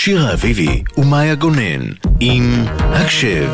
[0.00, 1.80] שירה אביבי ומאיה גונן
[2.20, 3.52] עם הקשב.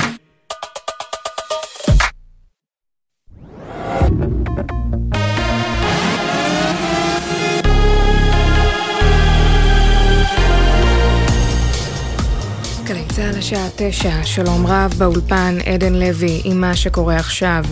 [12.85, 17.65] גלי צה"ל השעה תשע, שלום רב באולפן עדן לוי עם מה שקורה עכשיו.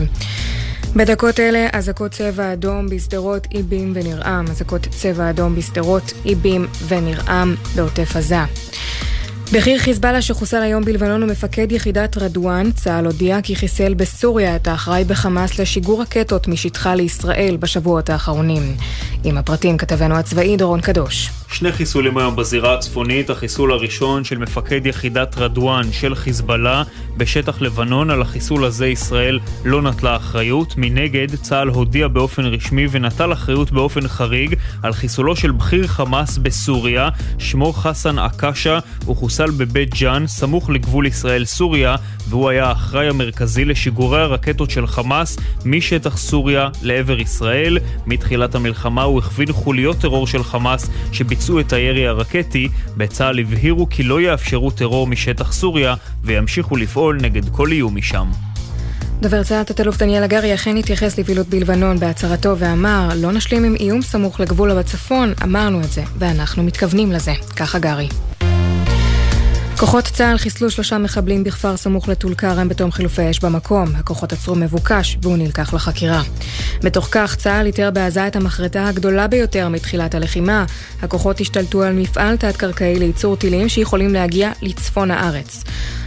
[0.96, 8.16] בדקות אלה אזעקות צבע אדום בשדרות איבים ונרעם, אזעקות צבע אדום בשדרות איבים ונרעם בעוטף
[8.16, 8.44] עזה.
[9.52, 15.04] בכיר חיזבאללה שחוסל היום בלבנון ומפקד יחידת רדואן, צה"ל הודיע כי חיסל בסוריה את האחראי
[15.04, 18.76] בחמאס לשיגור רקטות משטחה לישראל בשבועות האחרונים.
[19.24, 21.41] עם הפרטים כתבנו הצבאי דורון קדוש.
[21.52, 26.82] שני חיסולים היום בזירה הצפונית, החיסול הראשון של מפקד יחידת רדואן של חיזבאללה
[27.16, 30.74] בשטח לבנון, על החיסול הזה ישראל לא נטלה אחריות.
[30.76, 37.08] מנגד, צה"ל הודיע באופן רשמי ונטל אחריות באופן חריג על חיסולו של בכיר חמאס בסוריה,
[37.38, 41.96] שמו חסן עקאשה, הוא חוסל בבית ג'אן, סמוך לגבול ישראל-סוריה,
[42.28, 47.78] והוא היה האחראי המרכזי לשיגורי הרקטות של חמאס משטח סוריה לעבר ישראל.
[48.06, 52.68] מתחילת המלחמה הוא הכווין חוליות טרור של חמאס שביצעו את הירי הרקטי.
[52.96, 58.30] בצה"ל הבהירו כי לא יאפשרו טרור משטח סוריה וימשיכו לפעול נגד כל איום משם.
[59.20, 64.02] דובר צה"ל תת-אלוף דניאל הגרי אכן התייחס לפעילות בלבנון בהצהרתו ואמר לא נשלים עם איום
[64.02, 67.32] סמוך לגבול בצפון, אמרנו את זה, ואנחנו מתכוונים לזה.
[67.56, 68.08] כך הגרי.
[69.82, 73.88] כוחות צה"ל חיסלו שלושה מחבלים בכפר סמוך לטול כרם בתום חילופי אש במקום.
[73.96, 76.22] הכוחות עצרו מבוקש והוא נלקח לחקירה.
[76.82, 80.64] בתוך כך צה"ל איתר בעזה את המחרטה הגדולה ביותר מתחילת הלחימה.
[81.02, 85.64] הכוחות השתלטו על מפעל תת-קרקעי לייצור טילים שיכולים להגיע לצפון הארץ.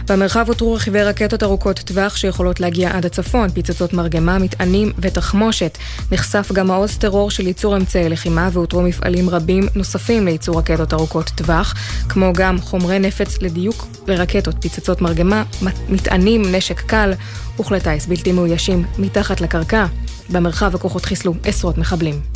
[0.08, 5.78] במרחב אותרו רכיבי רקטות ארוכות טווח שיכולות להגיע עד הצפון, פיצוצות מרגמה, מטענים ותחמושת.
[6.12, 11.30] נחשף גם מעוז טרור של ייצור אמצעי לחימה ואותרו מפעלים רבים נוספים לייצור רקטות ארוכות
[11.36, 11.74] טווח,
[12.08, 15.42] כמו גם חומרי נפץ לדיוק לרקטות, פצצות מרגמה,
[15.88, 17.12] מטענים, נשק קל
[17.60, 19.86] וכלי טיס בלתי מאוישים מתחת לקרקע.
[20.30, 22.35] במרחב הכוחות חיסלו עשרות מחבלים.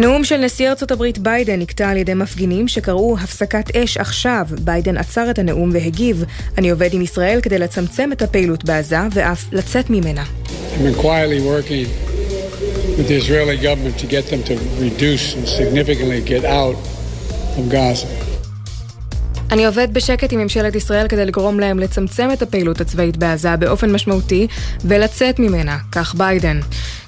[0.00, 4.46] נאום של נשיא ארצות הברית ביידן נקטע על ידי מפגינים שקראו הפסקת אש עכשיו.
[4.60, 6.24] ביידן עצר את הנאום והגיב,
[6.58, 10.24] אני עובד עם ישראל כדי לצמצם את הפעילות בעזה ואף לצאת ממנה.
[19.50, 23.92] אני עובד בשקט עם ממשלת ישראל כדי לגרום להם לצמצם את הפעילות הצבאית בעזה באופן
[23.92, 24.46] משמעותי
[24.84, 26.60] ולצאת ממנה, כך ביידן.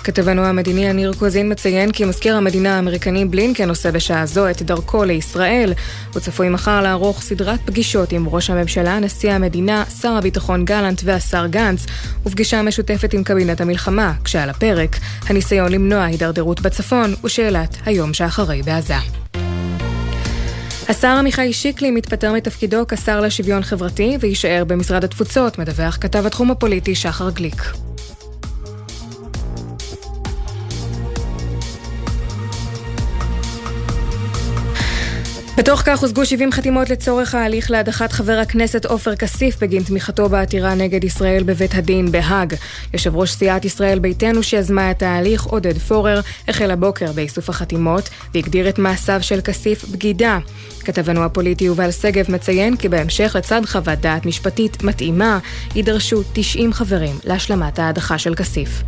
[0.04, 5.04] כתבנו המדיני הניר קוזין מציין כי מזכיר המדינה האמריקני בלינקן עושה בשעה זו את דרכו
[5.04, 5.72] לישראל.
[6.14, 11.47] הוא צפוי מחר לערוך סדרת פגישות עם ראש הממשלה, נשיא המדינה, שר הביטחון גלנט והשר
[11.47, 11.86] גנץ,
[12.26, 19.22] ופגישה משותפת עם קבינט המלחמה, כשעל הפרק הניסיון למנוע הידרדרות בצפון ושאלת היום שאחרי בעזה.
[20.92, 26.94] השר עמיחי שיקלי מתפטר מתפקידו כשר לשוויון חברתי ויישאר במשרד התפוצות, מדווח כתב התחום הפוליטי
[26.94, 27.62] שחר גליק.
[35.62, 40.75] בתוך כך הושגו 70 חתימות לצורך ההליך להדחת חבר הכנסת עופר כסיף בגין תמיכתו בעתירה
[40.75, 42.55] נגד ישראל בבית הדין בהאג.
[42.93, 48.69] יושב ראש סיעת ישראל ביתנו שיזמה את ההליך, עודד פורר, החל הבוקר באיסוף החתימות והגדיר
[48.69, 50.39] את מעשיו של כסיף בגידה.
[50.81, 55.39] כתבנו הפוליטי יובל שגב מציין כי בהמשך לצד חוות דעת משפטית מתאימה,
[55.75, 58.83] יידרשו 90 חברים להשלמת ההדחה של כסיף.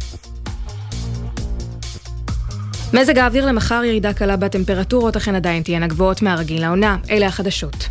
[2.94, 6.96] מזג האוויר למחר ירידה קלה בטמפרטורות, אכן עדיין תהיינה גבוהות מהרגיל לעונה.
[7.10, 7.88] אלה החדשות.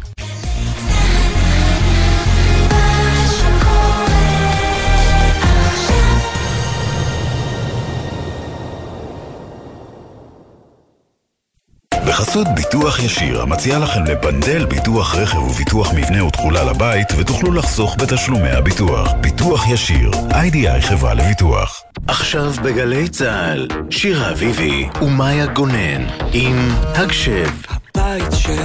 [12.13, 18.49] בחסות ביטוח ישיר, המציע לכם לפנדל ביטוח רכב וביטוח מבנה ותכולה לבית, ותוכלו לחסוך בתשלומי
[18.49, 19.13] הביטוח.
[19.21, 21.83] ביטוח ישיר, איי-די-איי חברה לביטוח.
[22.07, 27.49] עכשיו בגלי צה"ל, שירה אביבי ומאיה גונן עם הקשב.
[27.69, 28.61] הבית של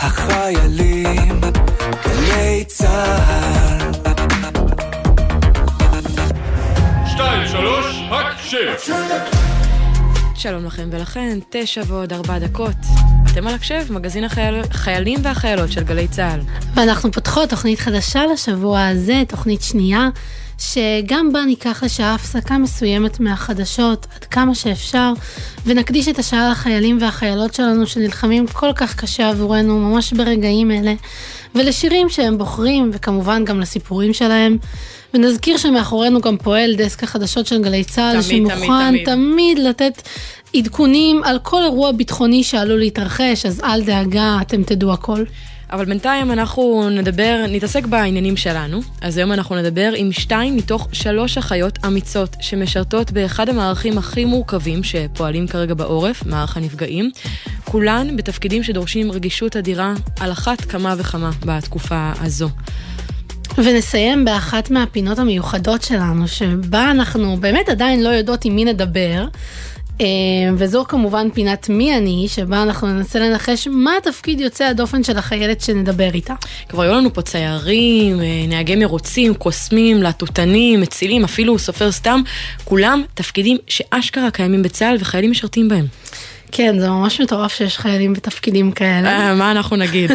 [0.00, 1.40] החיילים,
[2.04, 3.92] גלי צה"ל.
[7.06, 9.37] שתיים, שלוש, הקשב.
[10.38, 12.76] שלום לכם ולכן, תשע ועוד ארבע דקות.
[13.32, 16.40] אתם על הקשב, מגזין החיילים והחיילות של גלי צה"ל.
[16.74, 20.08] ואנחנו פותחות תוכנית חדשה לשבוע הזה, תוכנית שנייה,
[20.58, 25.12] שגם בה ניקח לשעה הפסקה מסוימת מהחדשות עד כמה שאפשר,
[25.66, 30.94] ונקדיש את השעה לחיילים והחיילות שלנו שנלחמים כל כך קשה עבורנו ממש ברגעים אלה,
[31.54, 34.58] ולשירים שהם בוחרים, וכמובן גם לסיפורים שלהם.
[35.14, 39.04] ונזכיר שמאחורינו גם פועל דסק החדשות של גלי צה"ל, שמוכן תמיד, תמיד.
[39.04, 40.02] תמיד לתת
[40.56, 45.24] עדכונים על כל אירוע ביטחוני שעלול להתרחש, אז אל דאגה, אתם תדעו הכל.
[45.70, 48.80] אבל בינתיים אנחנו נדבר, נתעסק בעניינים שלנו.
[49.00, 54.82] אז היום אנחנו נדבר עם שתיים מתוך שלוש אחיות אמיצות שמשרתות באחד המערכים הכי מורכבים
[54.82, 57.10] שפועלים כרגע בעורף, מערך הנפגעים.
[57.64, 62.48] כולן בתפקידים שדורשים רגישות אדירה על אחת כמה וכמה בתקופה הזו.
[63.58, 69.26] ונסיים באחת מהפינות המיוחדות שלנו, שבה אנחנו באמת עדיין לא יודעות עם מי נדבר.
[70.00, 70.06] אה,
[70.56, 75.60] וזו כמובן פינת מי אני, שבה אנחנו ננסה לנחש מה התפקיד יוצא הדופן של החיילת
[75.60, 76.34] שנדבר איתה.
[76.68, 82.20] כבר היו לנו פה ציירים, אה, נהגי מרוצים, קוסמים, להטוטנים, מצילים, אפילו סופר סתם,
[82.64, 85.86] כולם תפקידים שאשכרה קיימים בצה"ל וחיילים משרתים בהם.
[86.52, 89.08] כן, זה ממש מטורף שיש חיילים בתפקידים כאלה.
[89.08, 90.10] אה, מה אנחנו נגיד?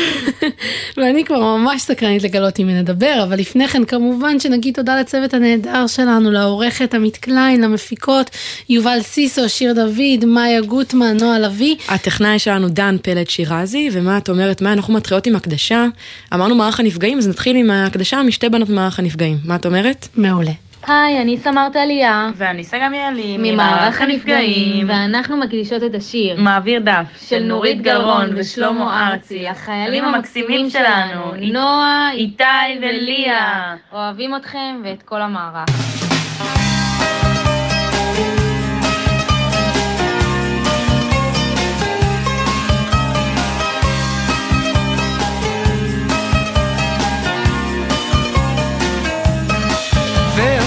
[0.96, 5.86] ואני כבר ממש סקרנית לגלות אם נדבר, אבל לפני כן כמובן שנגיד תודה לצוות הנהדר
[5.86, 8.30] שלנו, לעורכת עמית קליין, למפיקות
[8.68, 11.76] יובל סיסו, שיר דוד, מאיה גוטמן, נועה לביא.
[11.88, 14.62] הטכנאי שלנו דן פלד שירזי, ומה את אומרת?
[14.62, 15.86] מה אנחנו מתחילות עם הקדשה?
[16.34, 19.38] אמרנו מערך הנפגעים, אז נתחיל עם הקדשה משתי בנות מערך הנפגעים.
[19.44, 20.08] מה את אומרת?
[20.16, 20.52] מעולה.
[20.86, 22.30] היי, אני סמרת עלייה.
[22.34, 26.40] ואני סגם יעלי, ממערך הנפגעים, ואנחנו מקדישות את השיר.
[26.40, 27.06] מעביר דף.
[27.28, 32.44] של נורית גרון ושלמה ארצי, החיילים המקסימים שלנו, נועה, איתי
[32.82, 33.74] וליה.
[33.92, 36.21] אוהבים אתכם ואת כל המערך.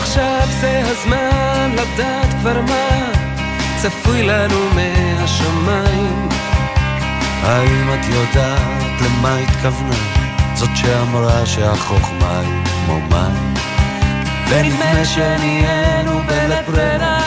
[0.06, 3.12] זה הזמן לדעת כבר מה
[3.78, 6.30] צפוי לנו מהשמיים.
[7.44, 9.96] האם את יודעת למה התכוונה?
[10.54, 13.54] זאת שאמרה שהחוכמה היא כמו מים.
[14.50, 17.19] ונדמה שנהיינו בלית ברירה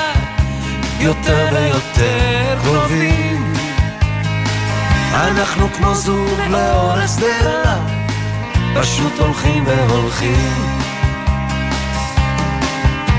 [1.01, 3.53] יותר ויותר קרובים.
[5.15, 7.77] אנחנו כמו זוג לאור שדרה,
[8.75, 10.78] פשוט הולכים והולכים.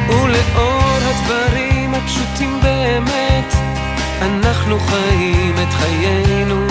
[0.09, 3.53] ולאור הדברים הפשוטים באמת,
[4.21, 6.65] אנחנו חיים את חיינו.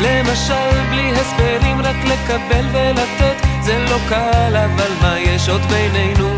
[0.00, 6.28] למשל, בלי הסברים, רק לקבל ולתת, זה לא קל, אבל מה יש עוד בינינו?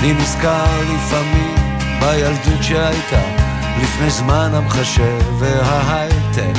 [0.00, 1.54] אני נזכר לפעמים
[2.00, 3.22] בילדות שהייתה,
[3.82, 6.58] לפני זמן המחשב וההייטק,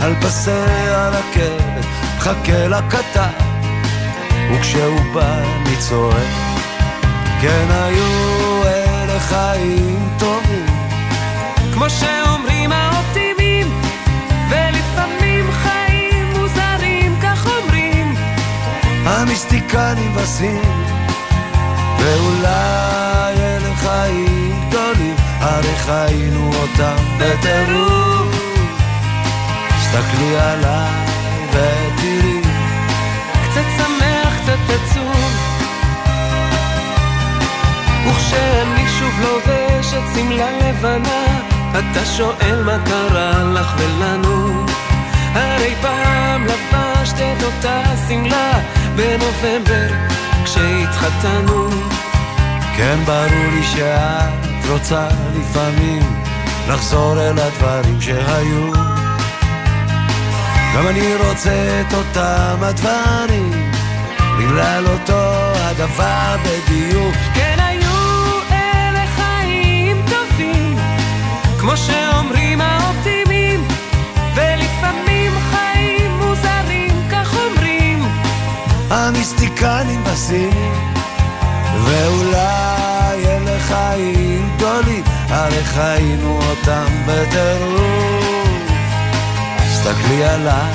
[0.00, 0.50] על פסי
[0.88, 3.22] הרכבת, מחכה לקטר,
[4.52, 6.49] וכשהוא בא אני צועק.
[7.42, 10.66] כן היו אלה חיים טובים,
[11.74, 13.80] כמו שאומרים האופטימים,
[14.50, 18.14] ולפעמים חיים מוזרים, כך אומרים
[19.04, 20.84] המיסטיקנים בסין,
[21.98, 28.34] ואולי אלה חיים גדולים, הרי חיינו אותם בטירוף.
[29.68, 30.90] תסתכלי עליי
[31.50, 32.29] ותראי,
[38.30, 41.40] וכשאני שוב לובש את שמלה לבנה,
[41.72, 44.66] אתה שואל מה קרה לך ולנו.
[45.34, 48.52] הרי פעם לבשת את אותה שמלה
[48.96, 49.88] בנובמבר
[50.44, 51.68] כשהתחתנו.
[52.76, 55.08] כן, ברור לי שאת רוצה
[55.40, 56.02] לפעמים
[56.68, 58.72] לחזור אל הדברים שהיו.
[60.76, 63.70] גם אני רוצה את אותם הדברים,
[64.38, 67.29] בגלל אותו הדבר בדיוק.
[78.90, 80.72] המיסטיקנים בסין,
[81.84, 88.60] ואולי אלה חיים גדולים, הרי חיינו אותם בטירוף.
[89.58, 90.72] תסתכלי עליי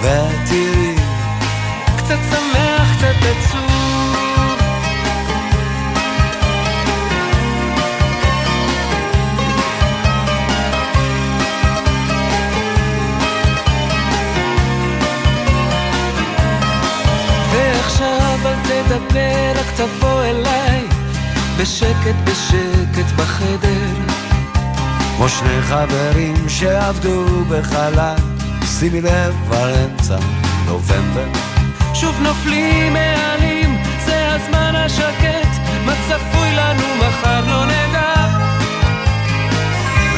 [0.00, 0.94] ותראי,
[1.96, 3.75] קצת שמח, קצת עצוב.
[19.16, 20.84] תדבר, רק תבוא אליי,
[21.58, 23.94] בשקט בשקט בחדר.
[25.16, 28.16] כמו שני חברים שעבדו בחלל,
[28.78, 30.16] שימי לב כבר אמצע
[30.66, 31.28] נובמבר.
[31.94, 35.48] שוב נופלים מעלים, זה הזמן השקט,
[35.86, 38.14] מה צפוי לנו מחר לא נדע.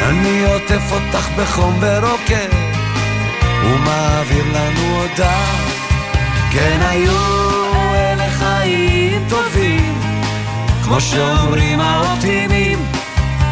[0.09, 2.49] אני עוטף אותך בחום ורוקד,
[3.65, 5.69] ומעביר לנו הודעה.
[6.53, 7.48] כן היו
[8.69, 9.95] חיים טובים,
[10.85, 12.79] כמו שאומרים האופטימים,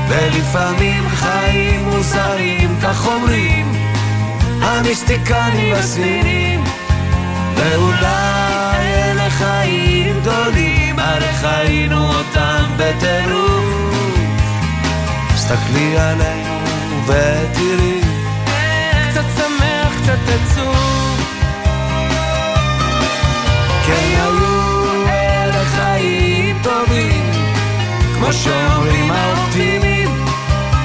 [0.08, 3.73] ולפעמים חיים מוזרים, כך אומרים,
[4.61, 6.64] המיסטיקנים והסינים.
[7.54, 13.64] ואולי אלה חיים גדולים, הרי חיינו אותם בטירוף.
[15.35, 16.56] תסתכלי עלינו
[17.06, 17.96] ותראי,
[28.18, 30.25] כמו שאומרים האופטימים,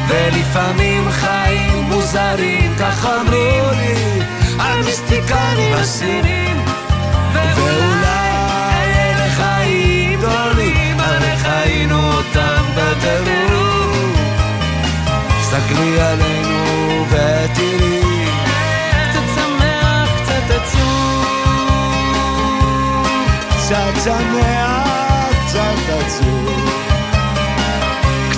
[0.07, 4.21] ולפעמים חיים מוזרים, כך אמרו לי,
[4.59, 6.65] המיסטיקנים הסינים,
[7.33, 14.19] ואולי אלה חיים גדולים, הרי חיינו אותם בטירוף.
[15.41, 18.25] תסתכלי עלינו ותראי,
[19.11, 20.55] קצת שמח, קצת
[25.93, 26.40] עצוב.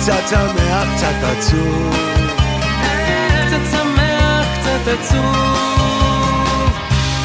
[0.04, 1.94] קצת שמח, קצת עצוב.
[3.46, 6.70] קצת שמח, קצת עצוב.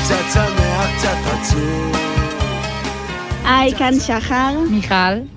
[0.04, 1.96] קצת שמח, קצת עצוב.
[3.46, 4.60] היי, כאן שחר.
[4.72, 4.96] מיכל.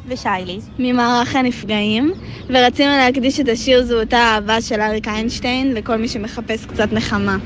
[0.09, 0.61] ושיילי.
[0.79, 2.13] ממערך הנפגעים,
[2.49, 7.37] ורצינו להקדיש את השיר זהותה האהבה של אריק איינשטיין לכל מי שמחפש קצת נחמה.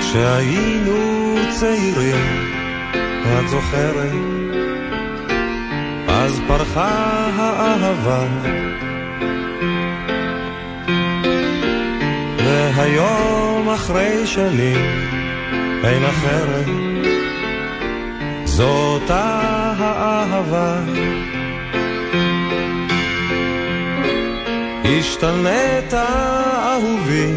[0.00, 1.11] כשהיינו
[1.62, 2.50] צעירים,
[3.24, 4.12] את זוכרת?
[6.08, 6.90] אז פרחה
[7.36, 8.24] האהבה.
[12.44, 14.80] והיום אחרי שנים
[15.84, 16.66] אין אחרת,
[18.44, 20.78] זאת האהבה.
[24.84, 27.32] השתנית אהובי,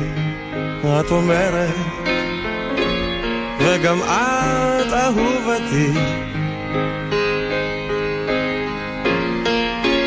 [0.83, 2.04] את אומרת
[3.75, 5.91] וגם את אהובתי.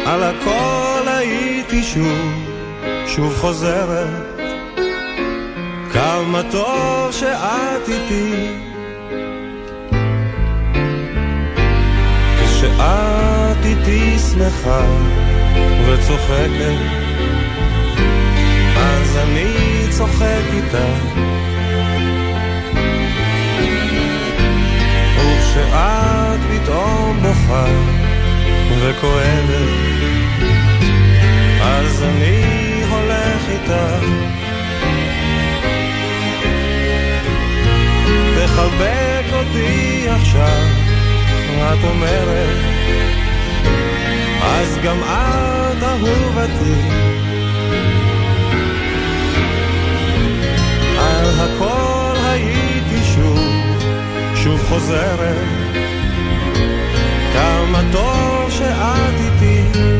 [0.06, 2.48] על הכל הייתי שוב,
[3.06, 4.40] שוב חוזרת.
[5.92, 8.48] כמה טוב שאת איתי.
[12.36, 14.86] כשאת איתי שמחה
[15.86, 16.78] וצוחקת,
[18.76, 21.27] אז אני צוחק איתך.
[25.58, 27.66] וכשאת פתאום בוכה
[28.80, 29.68] וכואבת,
[31.62, 34.04] אז אני הולך איתך.
[38.36, 40.62] תחבק אותי עכשיו,
[41.58, 42.56] את אומרת,
[44.42, 47.08] אז גם את אהובתי.
[50.98, 52.77] על הכל הייתי שוב,
[54.48, 55.36] שוב חוזרת,
[57.32, 59.97] כמה טוב שאת איתי.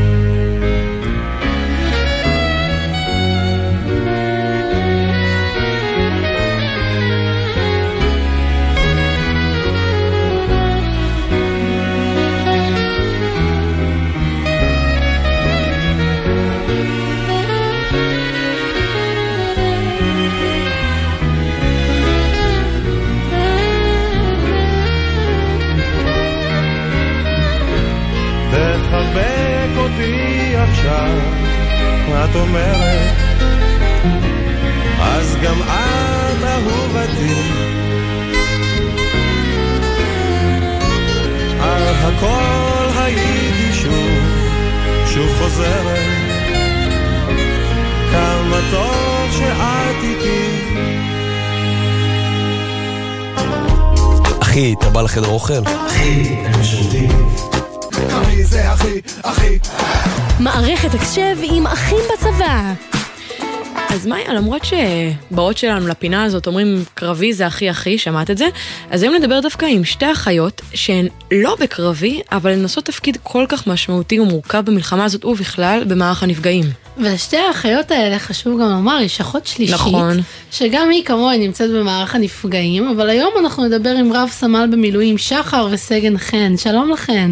[64.69, 68.45] שבאות שלנו לפינה הזאת אומרים קרבי זה הכי הכי, שמעת את זה?
[68.91, 73.45] אז היום נדבר דווקא עם שתי אחיות שהן לא בקרבי, אבל הן עושות תפקיד כל
[73.49, 76.65] כך משמעותי ומורכב במלחמה הזאת ובכלל במערך הנפגעים.
[76.97, 80.17] ולשתי האחיות האלה חשוב גם לומר, יש אחות שלישית, נכון.
[80.51, 85.67] שגם היא כמוה נמצאת במערך הנפגעים, אבל היום אנחנו נדבר עם רב סמל במילואים שחר
[85.71, 87.31] וסגן חן, שלום לכן.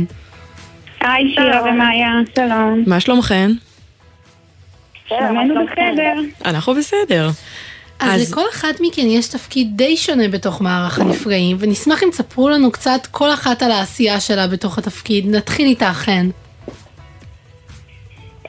[1.01, 2.83] היי שירה ומאיה, שלום.
[2.87, 3.51] מה שלומכן?
[5.09, 6.13] שלומנו בסדר.
[6.45, 7.27] אנחנו בסדר.
[7.99, 12.49] אז, אז לכל אחת מכן יש תפקיד די שונה בתוך מערך הנפגעים, ונשמח אם תספרו
[12.49, 15.25] לנו קצת כל אחת על העשייה שלה בתוך התפקיד.
[15.35, 16.29] נתחיל איתה חן.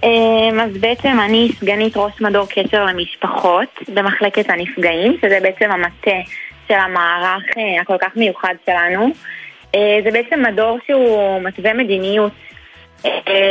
[0.03, 6.31] אמ, אז בעצם אני סגנית ראש מדור קשר למשפחות במחלקת הנפגעים, שזה בעצם המטה
[6.69, 9.11] של המערך אה, הכל כך מיוחד שלנו.
[9.75, 12.33] אה, זה בעצם מדור שהוא מתווה מדיניות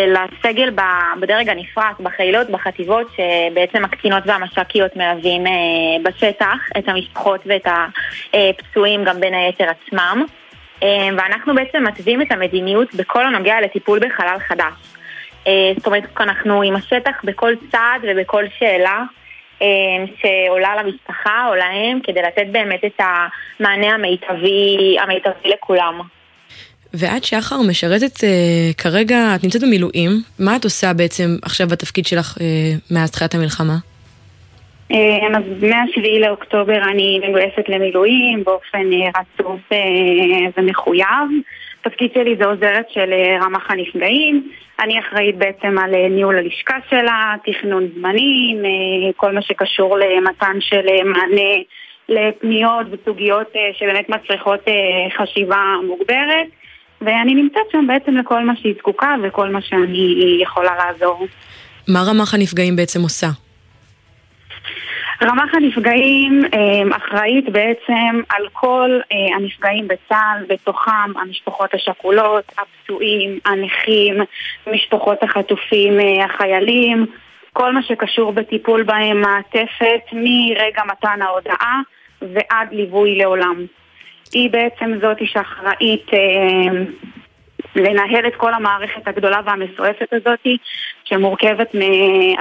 [0.07, 0.69] לסגל
[1.21, 5.43] בדרג הנפרט, בחילות, בחטיבות, שבעצם הקצינות והמש"קיות מלווים
[6.03, 7.67] בשטח את המשפחות ואת
[8.33, 10.25] הפצועים גם בין היתר עצמם.
[11.17, 14.73] ואנחנו בעצם מתווים את המדיניות בכל הנוגע לטיפול בחלל חדש.
[15.77, 19.03] זאת אומרת, אנחנו עם השטח בכל צעד ובכל שאלה
[19.61, 19.67] אה,
[20.21, 26.01] שעולה למשפחה או להם, כדי לתת באמת את המענה המיטבי, המיטבי לכולם.
[26.93, 28.23] ואת שחר משרתת uh,
[28.77, 32.41] כרגע, את נמצאת במילואים, מה את עושה בעצם עכשיו בתפקיד שלך uh,
[32.91, 33.75] מאז תחילת המלחמה?
[35.35, 38.89] אז מ-7 לאוקטובר אני מגויסת למילואים באופן
[39.19, 39.61] רצוף
[40.57, 41.27] ומחויב.
[41.81, 44.49] התפקיד שלי זה עוזרת של רמ"ח הנפגעים.
[44.79, 50.57] אני אחראית בעצם על אה, ניהול הלשכה שלה, תכנון זמנים, אה, כל מה שקשור למתן
[50.59, 51.51] של אה, מענה
[52.09, 54.59] לפניות וסוגיות שבאמת מצריכות
[55.17, 56.47] חשיבה מוגברת
[57.01, 61.27] ואני נמצאת שם בעצם לכל מה שהיא זקוקה וכל מה שאני יכולה לעזור.
[61.87, 63.27] מה רמ"ח הנפגעים בעצם עושה?
[65.23, 74.15] רמ"ח הנפגעים אה, אחראית בעצם על כל אה, הנפגעים בצה"ל, בתוכם המשפחות השכולות, הפצועים, הנכים,
[74.73, 77.05] משפחות החטופים, אה, החיילים,
[77.53, 81.81] כל מה שקשור בטיפול בהם, מעטפת מרגע מתן ההודעה
[82.21, 83.65] ועד ליווי לעולם.
[84.31, 86.05] היא בעצם זאת שאחראית
[87.75, 90.47] לנהל את כל המערכת הגדולה והמסועפת הזאת,
[91.03, 91.75] שמורכבת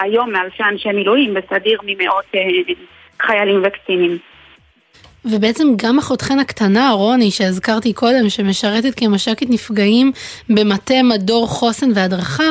[0.02, 2.40] היום מאלפי אנשי מילואים בסדיר ממאות אה,
[3.22, 4.18] חיילים וקצינים.
[5.24, 10.12] ובעצם גם אחותכן הקטנה, רוני, שהזכרתי קודם, שמשרתת כמש"קית נפגעים
[10.48, 12.50] במטה מדור חוסן והדרכה,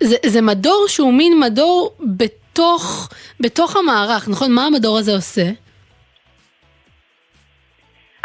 [0.00, 3.08] זה, זה מדור שהוא מין מדור בתוך,
[3.40, 4.52] בתוך המערך, נכון?
[4.52, 5.50] מה המדור הזה עושה?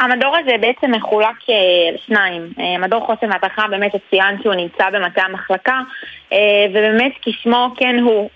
[0.04, 1.56] המדור הזה בעצם מחולק אה,
[1.94, 2.54] לשניים.
[2.60, 5.80] אה, מדור חוסן והדרכה, באמת ציינת שהוא נמצא במטה המחלקה,
[6.34, 8.30] אה, ובאמת כשמו כן הוא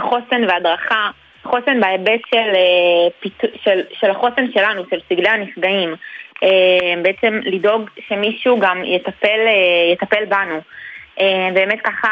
[0.00, 1.10] חוסן והדרכה,
[1.44, 2.52] חוסן בהיבט של,
[3.64, 5.94] של, של החוסן שלנו, של סגלי הנפגעים.
[7.02, 9.38] בעצם לדאוג שמישהו גם יטפל,
[9.92, 10.60] יטפל בנו.
[11.20, 12.08] אה, באמת ככה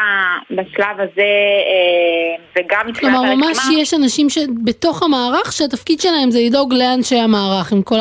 [0.50, 1.32] בשלב הזה
[1.68, 3.34] אה, וגם מתחילת הלחימה.
[3.34, 7.98] כלומר ממש יש אנשים שבתוך המערך שהתפקיד שלהם זה לדאוג לאנשי המערך עם כל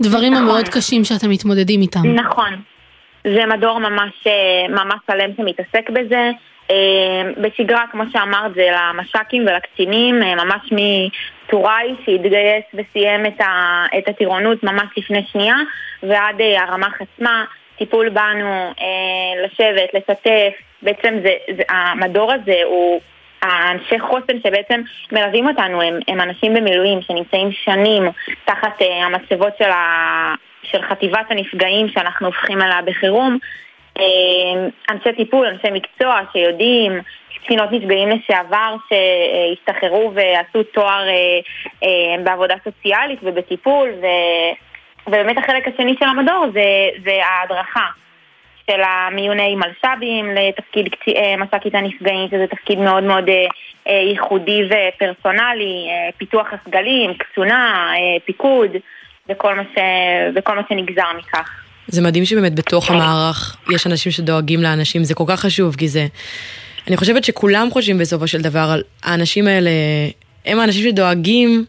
[0.00, 0.44] הדברים נכון.
[0.44, 2.06] המאוד קשים שאתם מתמודדים איתם.
[2.14, 2.60] נכון.
[3.24, 6.30] זה מדור ממש, אה, ממש שלם שמתעסק בזה.
[7.42, 13.26] בשגרה, כמו שאמרת, זה למש"קים ולקצינים, ממש מטוראי שהתגייס וסיים
[13.98, 15.56] את הטירונות ממש לפני שנייה,
[16.02, 17.44] ועד הרמ"ח עצמה.
[17.78, 23.00] טיפול בנו, אה, לשבת, לשתף, בעצם זה, זה, המדור הזה הוא
[23.42, 24.80] האנשי חוסן שבעצם
[25.12, 28.02] מלווים אותנו, הם, הם אנשים במילואים שנמצאים שנים
[28.44, 33.38] תחת אה, המצבות של, ה, של חטיבת הנפגעים שאנחנו הופכים אליה בחירום.
[33.98, 37.00] אה, אנשי טיפול, אנשי מקצוע שיודעים,
[37.46, 41.38] קצינות נפגעים לשעבר שהשתחררו ועשו תואר אה,
[41.84, 44.06] אה, בעבודה סוציאלית ובטיפול ו...
[45.06, 47.86] ובאמת החלק השני של המדור זה, זה ההדרכה
[48.70, 53.46] של המיוני מלש"בים לתפקיד אה, מס"קית הנפגעים, שזה תפקיד מאוד מאוד אה,
[53.88, 55.88] אה, ייחודי ופרסונלי,
[56.18, 57.92] פיתוח הסגלים, קצונה,
[58.24, 58.70] פיקוד
[59.28, 59.78] וכל מה, ש,
[60.34, 61.50] וכל מה שנגזר מכך.
[61.86, 66.06] זה מדהים שבאמת בתוך המערך יש אנשים שדואגים לאנשים, זה כל כך חשוב, כי זה...
[66.88, 69.70] אני חושבת שכולם חושבים בסופו של דבר על האנשים האלה,
[70.46, 71.64] הם האנשים שדואגים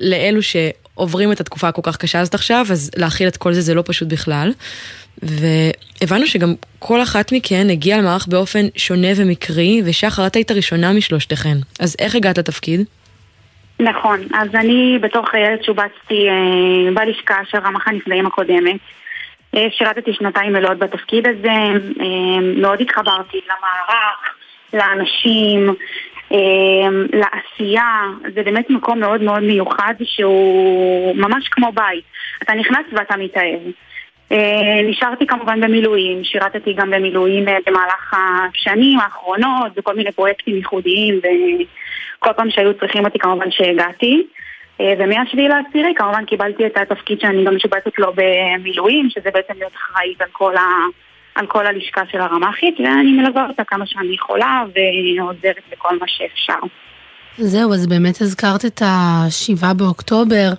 [0.00, 0.56] לאלו ש...
[0.98, 3.82] עוברים את התקופה הכל כך קשה הזאת עכשיו, אז להכיל את כל זה זה לא
[3.86, 4.52] פשוט בכלל.
[5.22, 11.56] והבנו שגם כל אחת מכן הגיעה למערך באופן שונה ומקרי, ושחר, את היית הראשונה משלושתכן.
[11.80, 12.80] אז איך הגעת לתפקיד?
[13.80, 18.80] נכון, אז אני בתוך ילד שובצתי אה, בלשכה של רמ"ח הנפגעים הקודמת.
[19.54, 21.48] אה, שירתתי שנתיים מלאות בתפקיד הזה,
[22.00, 24.34] אה, מאוד התחברתי למערך,
[24.72, 25.74] לאנשים,
[27.12, 28.02] לעשייה,
[28.34, 32.04] זה באמת מקום מאוד מאוד מיוחד שהוא ממש כמו בית.
[32.42, 33.60] אתה נכנס ואתה מתאהב.
[34.32, 41.18] אה, נשארתי כמובן במילואים, שירתתי גם במילואים אה, במהלך השנים האחרונות בכל מיני פרויקטים ייחודיים
[41.18, 44.26] וכל פעם שהיו צריכים אותי כמובן שהגעתי.
[44.80, 49.72] אה, ומהשביעי לעשירי כמובן קיבלתי את התפקיד שאני גם משובצת לו במילואים, שזה בעצם להיות
[49.74, 50.62] אחראית על כל ה...
[51.34, 56.58] על כל הלשכה של הרמ"חית, ואני מלווה אותה כמה שאני יכולה ועוזרת בכל מה שאפשר.
[57.38, 60.50] זהו, אז באמת הזכרת את השבעה באוקטובר,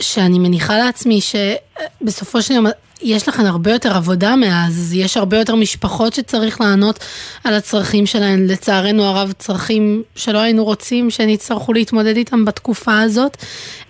[0.00, 2.66] שאני מניחה לעצמי שבסופו של יום
[3.02, 7.04] יש לכם הרבה יותר עבודה מאז, יש הרבה יותר משפחות שצריך לענות
[7.44, 13.36] על הצרכים שלהן, לצערנו הרב צרכים שלא היינו רוצים שהן יצטרכו להתמודד איתם בתקופה הזאת.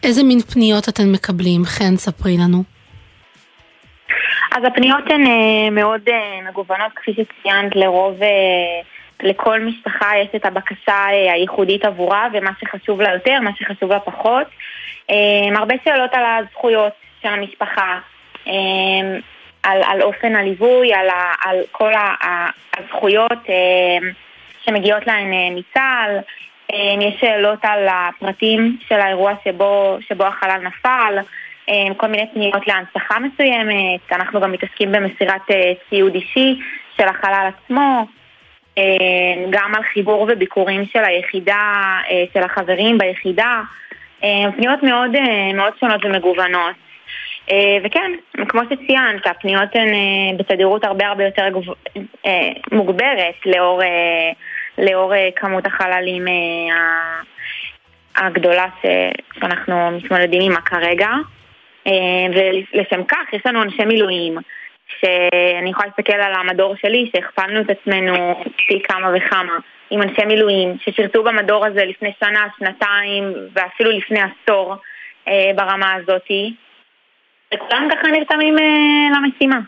[0.02, 1.64] איזה מין פניות אתן מקבלים?
[1.64, 2.73] חן, ספרי לנו.
[4.52, 8.80] אז הפניות הן אה, מאוד אה, מגוונות, כפי שציינת, לרוב, אה,
[9.22, 14.46] לכל משפחה יש את הבקשה הייחודית עבורה ומה שחשוב לה יותר, מה שחשוב לה פחות.
[15.56, 17.98] הרבה שאלות על הזכויות של המשפחה,
[19.62, 21.06] על, על אופן הליווי, על,
[21.44, 21.92] על כל
[22.78, 23.44] הזכויות
[24.64, 26.18] שמגיעות להן מצה"ל.
[27.00, 31.18] יש שאלות על הפרטים של האירוע שבו, שבו החלל נפל.
[31.68, 36.60] אה, כל מיני פניות להנצחה מסוימת, אנחנו גם מתעסקים במסירת אה, ציוד אישי
[36.96, 38.06] של החלל עצמו,
[38.78, 41.96] אה, גם על חיבור וביקורים של היחידה,
[42.34, 43.60] של החברים ביחידה,
[44.56, 45.10] פניות מאוד,
[45.54, 46.74] מאוד שונות ומגוונות.
[47.84, 48.12] וכן,
[48.48, 49.88] כמו שציינת, הפניות הן
[50.36, 51.48] בתדירות הרבה הרבה יותר
[52.72, 53.82] מוגברת לאור,
[54.78, 56.24] לאור כמות החללים
[58.16, 58.66] הגדולה
[59.40, 61.08] שאנחנו מתמודדים עימה כרגע.
[61.86, 61.92] אה,
[62.34, 64.38] ולשם כך יש לנו אנשי מילואים,
[65.00, 68.14] שאני יכולה להסתכל על המדור שלי, שהכפלנו את עצמנו
[68.68, 69.58] פי כמה וכמה,
[69.90, 74.74] עם אנשי מילואים ששירתו במדור הזה לפני שנה, שנתיים ואפילו לפני עשור
[75.28, 76.54] אה, ברמה הזאתי,
[77.54, 79.60] וכולם ככה נרתמים אה, למשימה.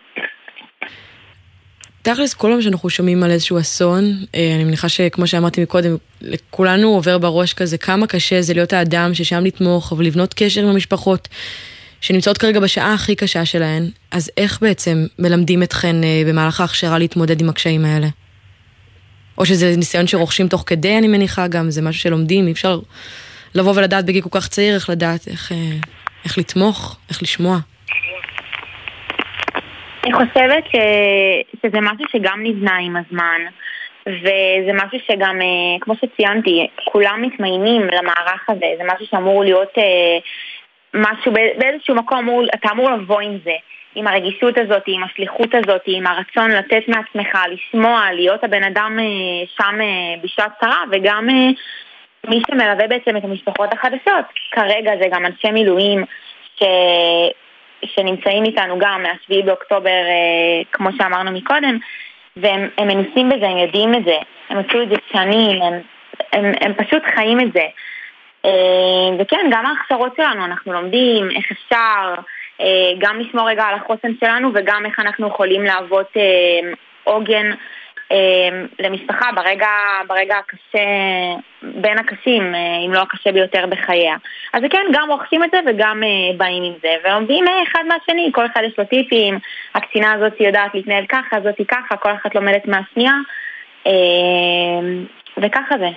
[2.03, 4.05] תכלס, כל פעם שאנחנו שומעים על איזשהו אסון,
[4.57, 5.91] אני מניחה שכמו שאמרתי מקודם,
[6.23, 11.29] לכולנו עובר בראש כזה כמה קשה זה להיות האדם ששם לתמוך ולבנות קשר עם המשפחות.
[12.01, 17.41] שנמצאות כרגע בשעה הכי קשה שלהן, אז איך בעצם מלמדים אתכן אה, במהלך ההכשרה להתמודד
[17.41, 18.07] עם הקשיים האלה?
[19.39, 22.79] או שזה ניסיון שרוכשים תוך כדי, אני מניחה גם, זה משהו שלומדים, אי אפשר
[23.55, 25.57] לבוא ולדעת בגיל כל כך צעיר איך לדעת, איך, אה,
[26.25, 27.57] איך לתמוך, איך לשמוע.
[30.05, 30.77] אני חושבת ש...
[31.63, 33.41] שזה משהו שגם נבנה עם הזמן,
[34.07, 39.73] וזה משהו שגם, אה, כמו שציינתי, כולם מתמיינים למערך הזה, זה משהו שאמור להיות
[40.97, 43.55] משהו, באיזשהו מקום אתה אמור לבוא עם זה,
[43.95, 49.47] עם הרגישות הזאת, עם השליחות הזאת, עם הרצון לתת מעצמך, לשמוע, להיות הבן אדם אה,
[49.57, 51.49] שם אה, בשעת צרה, וגם אה,
[52.29, 54.25] מי שמלווה בעצם את המשפחות החדשות.
[54.51, 56.05] כרגע זה גם אנשי מילואים
[56.59, 56.63] ש...
[57.85, 60.03] שנמצאים איתנו גם מה-7 באוקטובר,
[60.73, 61.79] כמו שאמרנו מקודם,
[62.37, 64.17] והם מנוסים בזה, הם יודעים את זה,
[64.49, 65.81] הם עשו את זה שנים, הם,
[66.33, 67.67] הם, הם פשוט חיים את זה.
[68.47, 72.15] אה, וכן, גם ההכשרות שלנו, אנחנו לומדים איך אפשר
[72.61, 76.73] אה, גם לשמור רגע על החוסן שלנו וגם איך אנחנו יכולים להוות אה,
[77.05, 77.51] עוגן
[78.79, 79.69] למשפחה ברגע,
[80.07, 80.79] ברגע הקשה,
[81.63, 82.55] בין הקשים,
[82.87, 84.17] אם לא הקשה ביותר בחייה.
[84.53, 86.03] אז כן, גם רוכשים את זה וגם
[86.37, 89.39] באים עם זה, ולומדים אחד מהשני, כל אחד יש לו טיפים,
[89.75, 93.15] הקצינה הזאת יודעת להתנהל ככה, זאתי ככה, כל אחת לומדת מהשנייה,
[95.37, 95.89] וככה זה.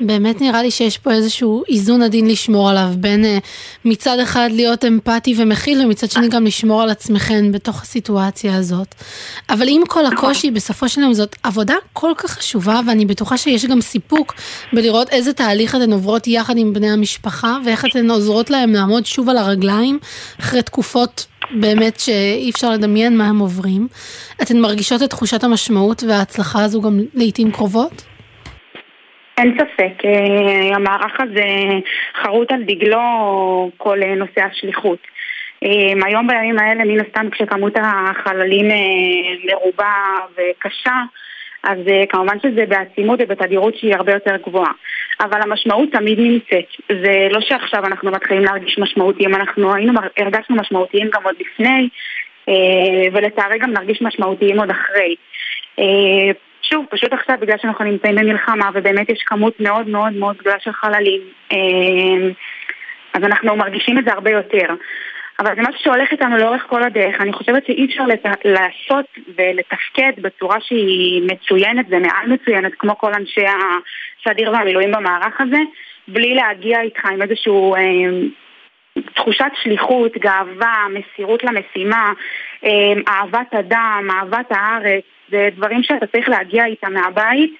[0.00, 3.28] באמת נראה לי שיש פה איזשהו איזון עדין לשמור עליו, בין uh,
[3.84, 8.94] מצד אחד להיות אמפתי ומכיל, ומצד שני גם לשמור על עצמכם בתוך הסיטואציה הזאת.
[9.50, 13.64] אבל עם כל הקושי, בסופו של יום זאת עבודה כל כך חשובה, ואני בטוחה שיש
[13.64, 14.34] גם סיפוק
[14.72, 19.28] בלראות איזה תהליך אתן עוברות יחד עם בני המשפחה, ואיך אתן עוזרות להם לעמוד שוב
[19.28, 19.98] על הרגליים,
[20.40, 21.26] אחרי תקופות
[21.60, 23.88] באמת שאי אפשר לדמיין מה הם עוברים.
[24.42, 28.13] אתן מרגישות את תחושת המשמעות וההצלחה הזו גם לעיתים קרובות?
[29.38, 31.44] אין ספק, אה, המערך הזה
[32.22, 33.00] חרוט על דגלו
[33.76, 34.98] כל אה, נושא השליחות.
[35.64, 38.68] אה, היום בימים האלה, מן הסתם כשכמות החללים
[39.44, 39.94] מרובה
[40.32, 41.02] וקשה,
[41.62, 44.72] אז כמובן שזה בעצימות ובתדירות שהיא הרבה יותר גבוהה.
[45.20, 46.66] אבל המשמעות תמיד נמצאת.
[46.88, 51.88] זה לא שעכשיו אנחנו מתחילים להרגיש משמעותיים, אנחנו היינו, הרגשנו משמעותיים גם עוד לפני,
[53.12, 55.14] ולצערי גם נרגיש משמעותיים עוד אחרי.
[56.70, 60.72] שוב, פשוט עכשיו בגלל שאנחנו נמצאים במלחמה ובאמת יש כמות מאוד מאוד מאוד גדולה של
[60.72, 61.20] חללים
[61.52, 62.30] אמ,
[63.14, 64.74] אז אנחנו מרגישים את זה הרבה יותר.
[65.38, 67.20] אבל זה משהו שהולך איתנו לאורך כל הדרך.
[67.20, 68.26] אני חושבת שאי אפשר לת...
[68.44, 69.04] לעשות
[69.36, 75.58] ולתפקד בצורה שהיא מצוינת ומעל מצוינת כמו כל אנשי הסדיר והמילואים במערך הזה
[76.08, 77.80] בלי להגיע איתך עם איזשהו אה,
[79.14, 82.12] תחושת שליחות, גאווה, מסירות למשימה,
[82.64, 87.54] אה, אהבת אדם, אהבת הארץ זה דברים שאתה צריך להגיע איתם מהבית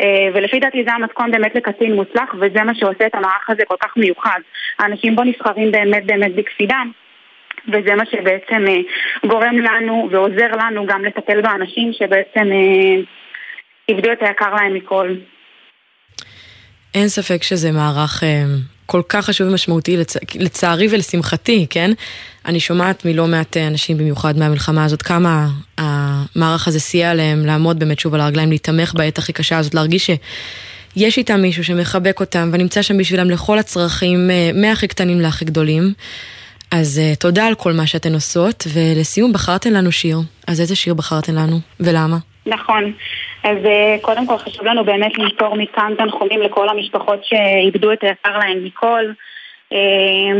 [0.00, 3.76] אה, ולפי דעתי זה המתכון באמת לקצין מוצלח וזה מה שעושה את המערך הזה כל
[3.80, 4.40] כך מיוחד.
[4.78, 6.82] האנשים בו נבחרים באמת באמת בקפידה
[7.68, 8.80] וזה מה שבעצם אה,
[9.28, 13.02] גורם לנו ועוזר לנו גם לטפל באנשים שבעצם אה,
[13.88, 15.14] איבדו את היקר להם מכל.
[16.94, 18.22] אין ספק שזה מערך
[18.90, 20.16] כל כך חשוב ומשמעותי, לצ...
[20.34, 21.90] לצערי ולשמחתי, כן?
[22.46, 25.48] אני שומעת מלא מעט אנשים, במיוחד מהמלחמה הזאת, כמה
[25.78, 30.10] המערך הזה סייע להם לעמוד באמת שוב על הרגליים, להתמך בעת הכי קשה הזאת, להרגיש
[30.96, 35.92] שיש איתם מישהו שמחבק אותם ונמצא שם בשבילם לכל הצרכים, אה, מהכי קטנים להכי גדולים.
[36.70, 40.18] אז uh, תודה על כל מה שאתן עושות, ולסיום בחרתן לנו שיר.
[40.46, 42.18] אז איזה שיר בחרתן לנו, ולמה?
[42.46, 42.92] נכון.
[43.44, 48.38] אז uh, קודם כל חשוב לנו באמת למסור מכאן תנחומים לכל המשפחות שאיבדו את היקר
[48.38, 49.04] להן מכל.
[49.72, 49.76] uh,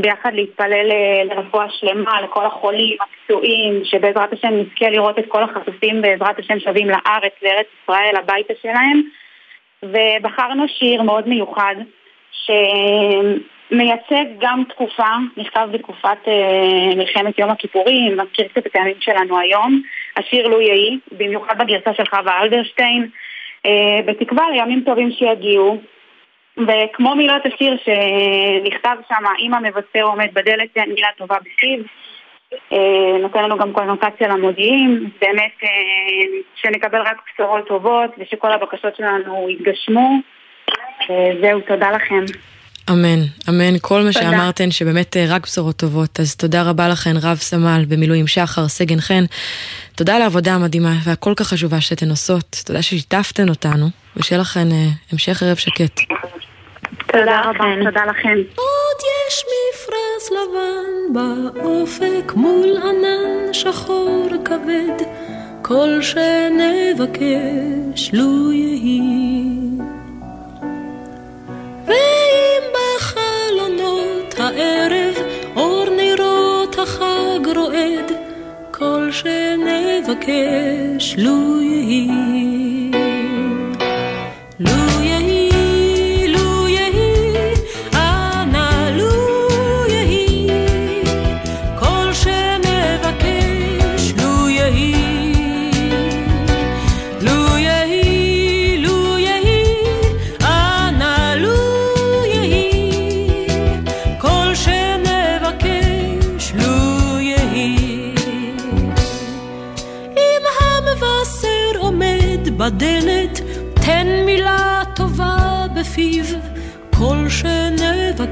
[0.00, 0.90] ביחד להתפלל
[1.24, 6.88] לרפואה שלמה, לכל החולים, הפצועים, שבעזרת השם נזכה לראות את כל החטופים בעזרת השם שבים
[6.88, 9.02] לארץ, לארץ ישראל, הביתה שלהם.
[9.82, 11.74] ובחרנו שיר מאוד מיוחד,
[12.32, 12.50] ש...
[13.70, 19.82] מייצג גם תקופה, נכתב בתקופת אה, מלחמת יום הכיפורים, מזכיר קצת את הימים שלנו היום,
[20.18, 23.08] השיר לו יהי, במיוחד בגרסה של חווה אלברשטיין,
[23.66, 25.80] אה, בתקווה לימים טובים שיגיעו.
[26.56, 31.78] וכמו מילות השיר שנכתב שם, אם המבשר עומד בדלת, אין מילה טובה בפיו.
[32.72, 35.68] אה, נותן לנו גם קונוטציה למודיעין, באמת אה,
[36.54, 40.10] שנקבל רק בשורות טובות ושכל הבקשות שלנו יתגשמו.
[41.40, 42.24] זהו, תודה לכם.
[42.90, 43.78] אמן, אמן.
[43.80, 46.20] כל מה שאמרתן שבאמת אה, רק בשורות טובות.
[46.20, 49.24] אז תודה רבה לכן, רב סמל במילואים שחר, סגן חן.
[49.96, 52.62] תודה על העבודה המדהימה והכל כך חשובה שאתן עושות.
[52.66, 56.00] תודה ששיתפתן אותנו, ושיהיה לכן אה, המשך ערב שקט.
[57.12, 58.38] תודה רבה, תודה לכם.
[58.54, 58.98] עוד
[59.28, 64.96] יש מפרש לבן באופק מול ענן שחור כבד,
[65.62, 67.30] כל שנבקש
[68.12, 69.57] לו יהי.
[80.08, 82.57] שנבקש לו יהי.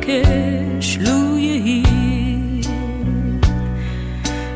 [0.07, 1.83] שנבקש לו יהי.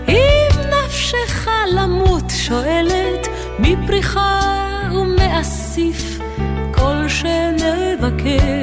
[0.09, 4.41] אם נפשך למות שואלת, מפריחה
[4.93, 6.19] ומאסיף,
[6.73, 8.60] כל שנבקש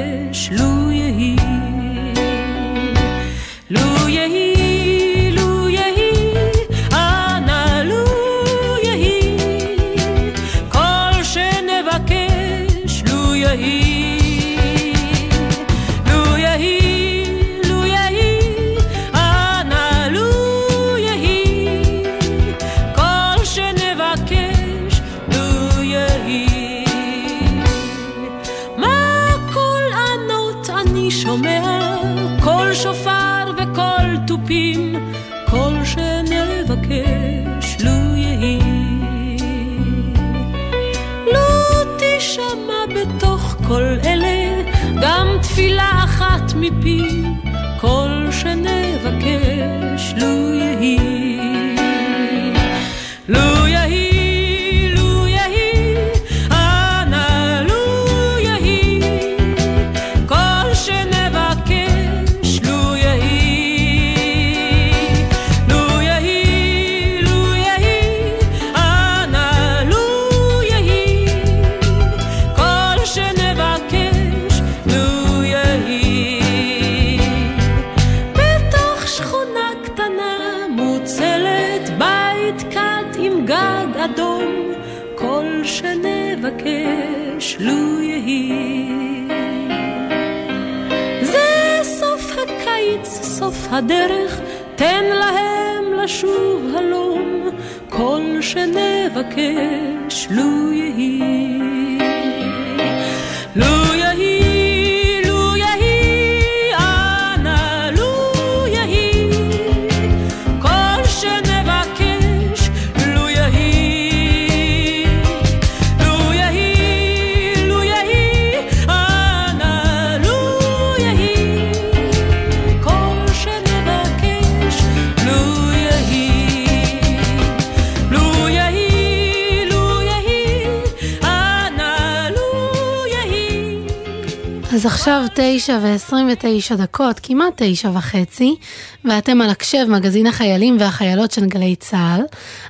[135.68, 138.56] תשע ועשרים ותשע דקות, כמעט תשע וחצי,
[139.04, 142.22] ואתם על הקשב, מגזין החיילים והחיילות של גלי צה"ל.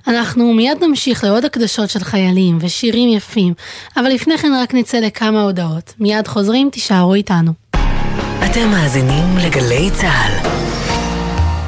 [0.07, 3.55] אנחנו מיד נמשיך לעוד הקדשות של חיילים ושירים יפים,
[3.97, 5.95] אבל לפני כן רק נצא לכמה הודעות.
[6.01, 7.53] מיד חוזרים, תישארו איתנו.
[8.45, 10.58] אתם מאזינים לגלי צה"ל.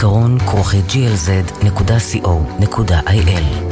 [0.00, 1.78] זיכרון כרוכי glz.co.il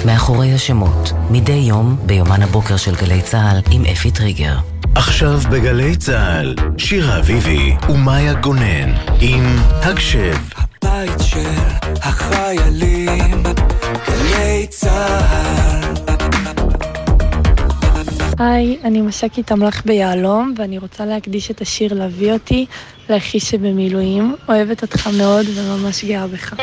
[0.06, 4.56] מאחורי השמות, מדי יום ביומן הבוקר של גלי צה"ל עם אפי טריגר.
[4.94, 9.44] עכשיו בגלי צה"ל, שירה אביבי ומאיה גונן עם
[9.82, 10.36] הגשב.
[10.56, 11.50] הבית של
[12.02, 13.42] החיילים,
[14.06, 15.94] גלי צה"ל.
[18.38, 22.66] היי, אני מש"קית אמל"ח ביהלום, ואני רוצה להקדיש את השיר "להביא אותי"
[23.11, 24.37] לאחי שבמילואים.
[24.49, 26.55] אוהבת אותך מאוד וממש גאה בך.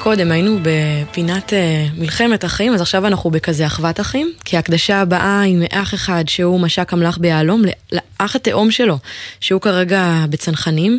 [0.00, 5.40] מקודם היינו בפינת אה, מלחמת אחים, אז עכשיו אנחנו בכזה אחוות אחים, כי ההקדשה הבאה
[5.40, 8.98] היא מאח אחד שהוא מש"ק אמל"ח ביהלום, לאח התאום שלו,
[9.40, 10.98] שהוא כרגע בצנחנים.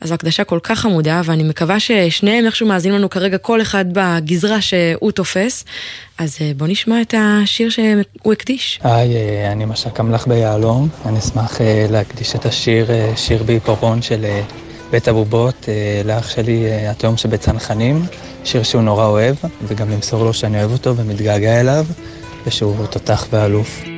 [0.00, 4.60] אז ההקדשה כל כך חמודה, ואני מקווה ששניהם איכשהו מאזינים לנו כרגע כל אחד בגזרה
[4.60, 5.64] שהוא תופס.
[6.18, 8.80] אז אה, בוא נשמע את השיר שהוא הקדיש.
[8.82, 10.88] היי, אה, אני מש"ק אמל"ח ביהלום.
[11.06, 14.26] אני אשמח להקדיש את השיר, שיר בעיפרון של
[14.90, 15.68] בית הבובות,
[16.04, 18.02] לאח שלי, התאום שבצנחנים.
[18.46, 21.86] שיר שהוא נורא אוהב, וגם למסור לו שאני אוהב אותו ומתגעגע אליו,
[22.46, 23.95] ושהוא תותח ואלוף.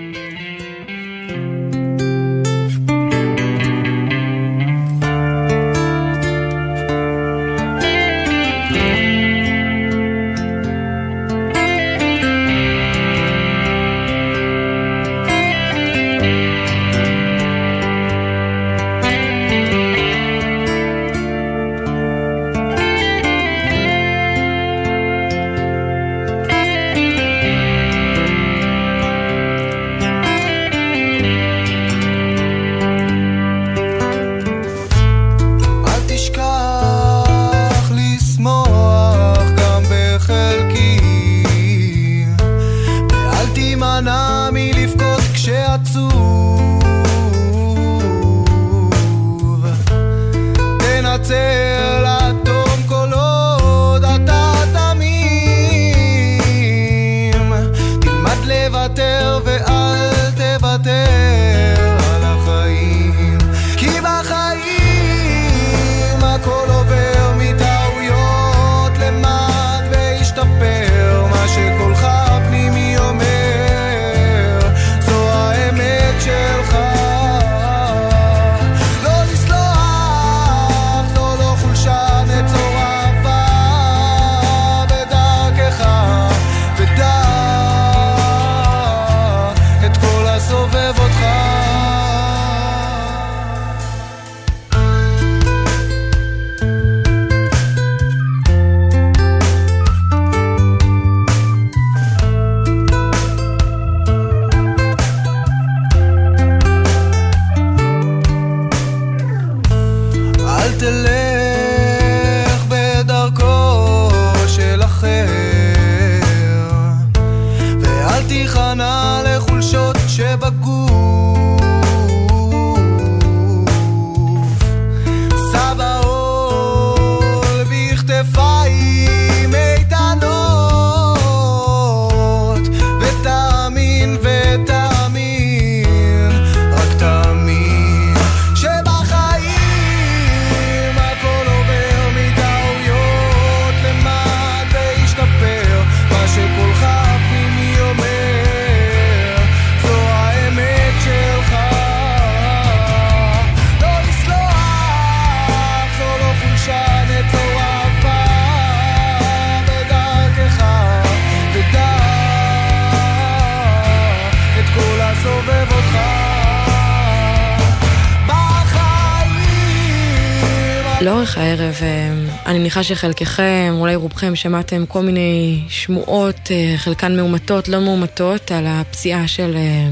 [172.68, 179.28] מניחה שחלקכם, אולי רובכם, שמעתם כל מיני שמועות, אה, חלקן מאומתות, לא מאומתות, על הפציעה
[179.28, 179.88] של אה,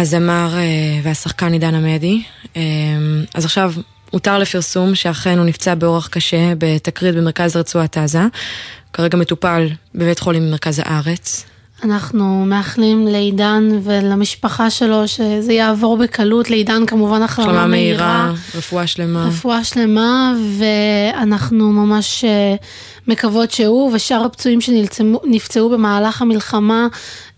[0.00, 0.62] הזמר אה,
[1.02, 2.22] והשחקן עידן עמדי.
[3.34, 3.72] אז עכשיו
[4.10, 8.22] הותר לפרסום שאכן הוא נפצע באורח קשה בתקרית במרכז רצועת עזה.
[8.92, 11.46] כרגע מטופל בבית חולים במרכז הארץ.
[11.82, 18.26] אנחנו מאחלים לעידן ולמשפחה שלו שזה יעבור בקלות, לעידן כמובן החלמה החלמה מהירה.
[18.26, 19.26] מהירה, רפואה שלמה.
[19.28, 22.54] רפואה שלמה, ואנחנו ממש אה,
[23.08, 26.86] מקוות שהוא ושאר הפצועים שנפצעו במהלך המלחמה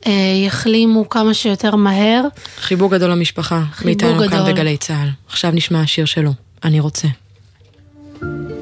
[0.06, 0.12] אה,
[0.46, 2.24] יחלימו כמה שיותר מהר.
[2.60, 4.52] חיבוק גדול למשפחה, חיבוק מאיתנו כאן גדול.
[4.52, 5.08] בגלי צה"ל.
[5.28, 6.32] עכשיו נשמע השיר שלו,
[6.64, 7.08] אני רוצה.
[8.22, 8.55] אני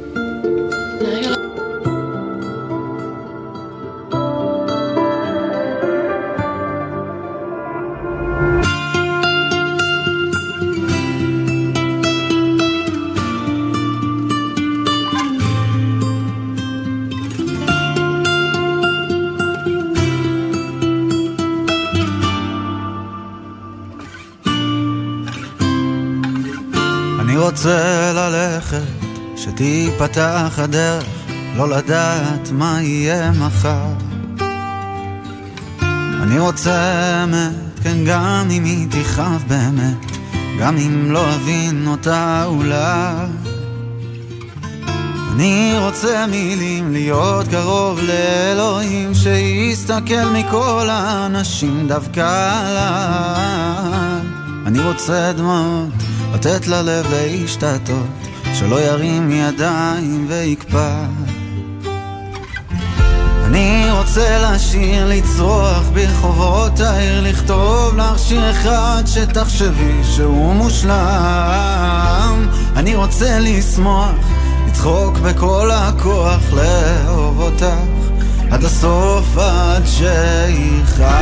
[27.54, 28.82] רוצה ללכת,
[29.36, 31.04] שתיפתח הדרך,
[31.56, 33.86] לא לדעת מה יהיה מחר.
[36.22, 36.80] אני רוצה
[37.24, 40.16] אמת, כן גם אם היא תכאב באמת,
[40.60, 43.26] גם אם לא אבין אותה אולי.
[45.32, 53.64] אני רוצה מילים להיות קרוב לאלוהים שיסתכל מכל האנשים דווקא עליי
[54.66, 56.03] אני רוצה דמעות
[56.46, 58.06] לתת ללב להשתתות
[58.54, 61.04] שלא ירים ידיים ויקפא
[63.44, 70.88] אני רוצה לשיר, לצרוח ברחובות העיר, לכתוב לך שיר אחד שתחשבי שהוא מושלם.
[72.76, 74.14] אני רוצה לשמוח,
[74.68, 77.64] לצחוק בכל הכוח, לאהוב אותך
[78.50, 81.14] עד הסוף, עד שיכאב.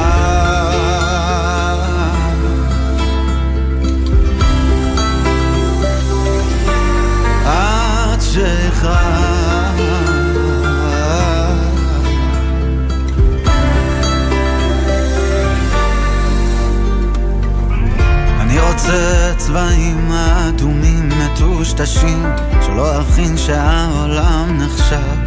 [19.53, 22.27] רוצה צבעים אדומים מטושטשים
[22.63, 25.19] שלא אכין שהעולם נחשב.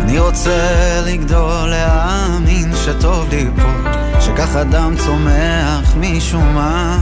[0.00, 3.90] אני רוצה לגדול להאמין שטוב לי פה
[4.20, 6.98] שכך אדם צומח משום מה.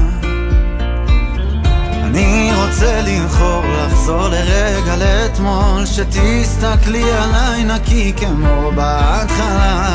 [2.04, 9.86] אני רוצה לבחור לחזור לרגע לאתמול שתסתכלי עליי נקי כמו בהתחלה.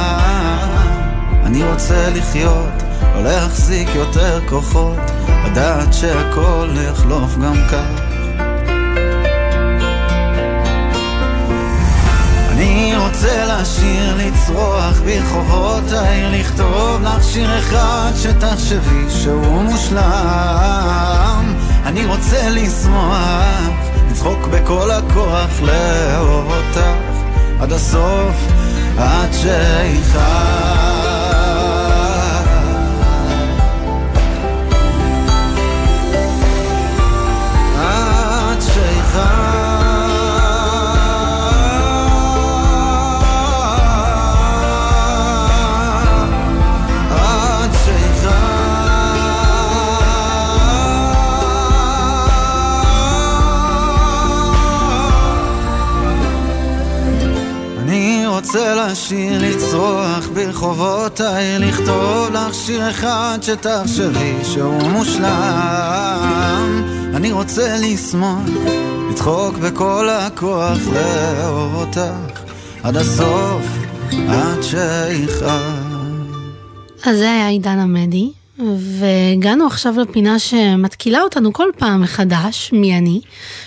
[1.46, 2.81] אני רוצה לחיות,
[3.16, 4.98] לא להחזיק יותר כוחות,
[5.46, 8.02] לדעת שהכל יחלוף גם כך.
[12.52, 21.56] אני רוצה לשיר, לצרוח ברחובות העיר, לכתוב לך שיר אחד שתחשבי שהוא מושלם.
[21.86, 23.70] אני רוצה לשמוח,
[24.12, 26.80] לצחוק בכל הכוח, לאהוב אותך
[27.60, 28.36] עד הסוף,
[28.98, 30.91] עד שיכאב.
[58.42, 66.84] רוצה לשיר, לצרוח ברחובות העיר, לכתוב לך שיר אחד שתחשבי שהוא מושלם.
[67.16, 68.40] אני רוצה לשמוח,
[69.12, 72.42] לצחוק בכל הכוח, לאהוב אותך
[72.84, 73.66] עד הסוף,
[74.12, 76.26] עד שיכאב.
[77.04, 78.32] אז זה היה עידן עמדי,
[78.78, 83.22] והגענו עכשיו לפינה שמתקילה אותנו כל פעם מחדש, מי אני,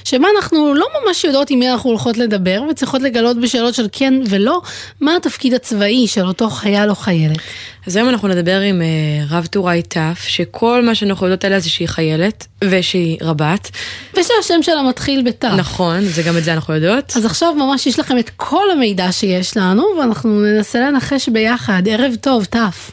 [0.05, 4.15] שבה אנחנו לא ממש יודעות עם מי אנחנו הולכות לדבר, וצריכות לגלות בשאלות של כן
[4.29, 4.61] ולא,
[5.01, 7.39] מה התפקיד הצבאי של אותו חייל או חיילת.
[7.87, 11.69] אז היום אנחנו נדבר עם uh, רב טוראי תף, שכל מה שאנחנו יודעות עליה זה
[11.69, 13.71] שהיא חיילת, ושהיא רבת.
[14.13, 15.49] ושהשם שלה מתחיל בתף.
[15.57, 17.13] נכון, זה גם את זה אנחנו יודעות.
[17.17, 21.83] אז עכשיו ממש יש לכם את כל המידע שיש לנו, ואנחנו ננסה לנחש ביחד.
[21.89, 22.91] ערב טוב, תף.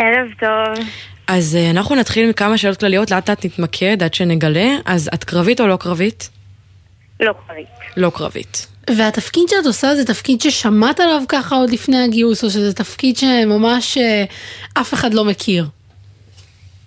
[0.00, 0.86] ערב טוב.
[1.26, 4.68] אז uh, אנחנו נתחיל עם כמה שאלות כלליות, לאט לאט נתמקד עד שנגלה.
[4.84, 6.30] אז את קרבית או לא קרבית?
[7.20, 7.66] לא קרבית.
[7.96, 8.66] לא קרבית.
[8.96, 13.98] והתפקיד שאת עושה זה תפקיד ששמעת עליו ככה עוד לפני הגיוס, או שזה תפקיד שממש
[13.98, 14.00] uh,
[14.80, 15.66] אף אחד לא מכיר?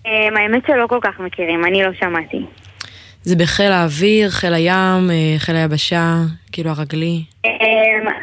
[0.06, 0.10] Um,
[0.40, 2.46] האמת שלא כל כך מכירים, אני לא שמעתי.
[3.24, 6.16] זה בחיל האוויר, חיל הים, אה, חיל היבשה,
[6.52, 7.24] כאילו הרגלי?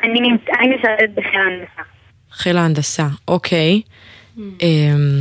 [0.03, 1.83] אני משרתת בחיל ההנדסה.
[2.33, 3.83] חיל ההנדסה, אוקיי.
[4.41, 4.63] Mm.
[4.63, 5.19] אמ,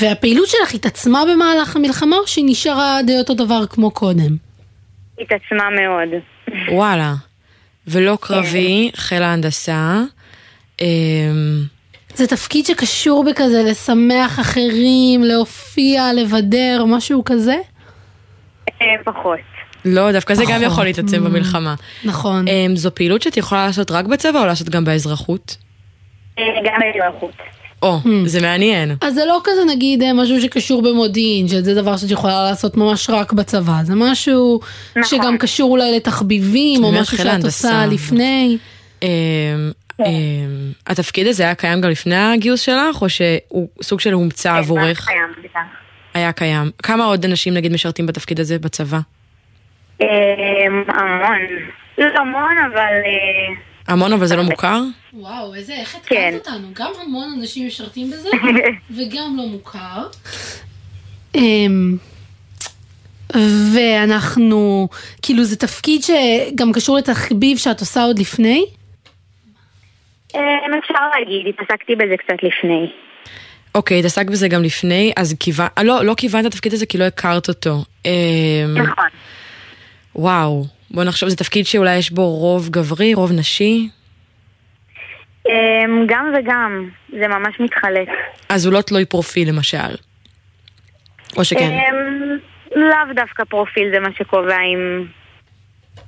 [0.00, 4.36] והפעילות שלך התעצמה במהלך המלחמה, או שהיא נשארה די אותו דבר כמו קודם?
[5.20, 6.08] התעצמה מאוד.
[6.72, 7.14] וואלה.
[7.86, 10.00] ולא קרבי, חיל ההנדסה.
[10.80, 10.86] אמ,
[12.14, 17.56] זה תפקיד שקשור בכזה לשמח אחרים, להופיע, לבדר, משהו כזה?
[18.82, 19.38] אה, פחות.
[19.84, 20.62] לא, דווקא זה גם.
[20.62, 21.28] יכול להתעצם Mm.
[21.28, 21.74] במלחמה.
[22.04, 22.48] נכון.
[22.48, 25.56] אמ, זו פעילות שאת יכולה לעשות רק בצבא או לעשות גם באזרחות?
[26.38, 27.34] אה, גם באזרחות.
[27.84, 28.96] או, זה מעניין.
[29.00, 33.10] אז זה לא כזה נגיד אה, משהו שקשור במודיעין, שזה דבר שאת יכולה לעשות ממש
[33.10, 34.60] רק בצבא, זה משהו
[35.04, 37.68] שגם קשור אולי לתחביבים, או משהו שאת ההנדסה.
[37.68, 38.58] עושה לפני.
[39.02, 39.08] אמ,
[40.00, 40.06] אמ,
[40.86, 45.06] התפקיד הזה היה קיים גם לפני הגיוס שלך, או שהוא סוג של הומצא עבורך?
[45.06, 45.60] קיים, בטח.
[46.14, 46.70] היה קיים.
[46.82, 48.98] כמה עוד אנשים נגיד משרתים בתפקיד הזה בצבא?
[50.02, 50.06] אה,
[50.88, 51.38] המון.
[51.98, 52.92] לא המון, אבל...
[53.88, 54.82] המון אבל זה לא מוכר?
[55.12, 56.34] וואו, איזה, איך התקלת כן.
[56.34, 56.68] אותנו?
[56.72, 58.28] גם המון אנשים משרתים בזה,
[58.96, 60.08] וגם לא מוכר.
[61.34, 61.96] אמ,
[63.74, 64.88] ואנחנו,
[65.22, 68.64] כאילו זה תפקיד שגם קשור לתחביב שאת עושה עוד לפני?
[70.34, 70.40] אה,
[70.78, 72.90] אפשר להגיד, התעסקתי בזה קצת לפני.
[73.74, 75.66] אוקיי, התעסקת בזה גם לפני, אז כיוון...
[75.78, 77.84] אה, לא, לא כיוונת לתפקיד הזה כי לא הכרת אותו.
[78.04, 78.10] אמ,
[78.76, 79.08] נכון.
[80.16, 80.64] וואו,
[80.94, 83.88] בוא נחשוב, זה תפקיד שאולי יש בו רוב גברי, רוב נשי?
[85.48, 85.52] אה,
[86.06, 88.08] גם וגם, זה ממש מתחלק.
[88.48, 89.94] אז הוא לא תלוי פרופיל למשל.
[91.36, 91.70] או שכן.
[91.70, 91.88] אה,
[92.76, 95.06] לאו דווקא פרופיל זה מה שקובע אם...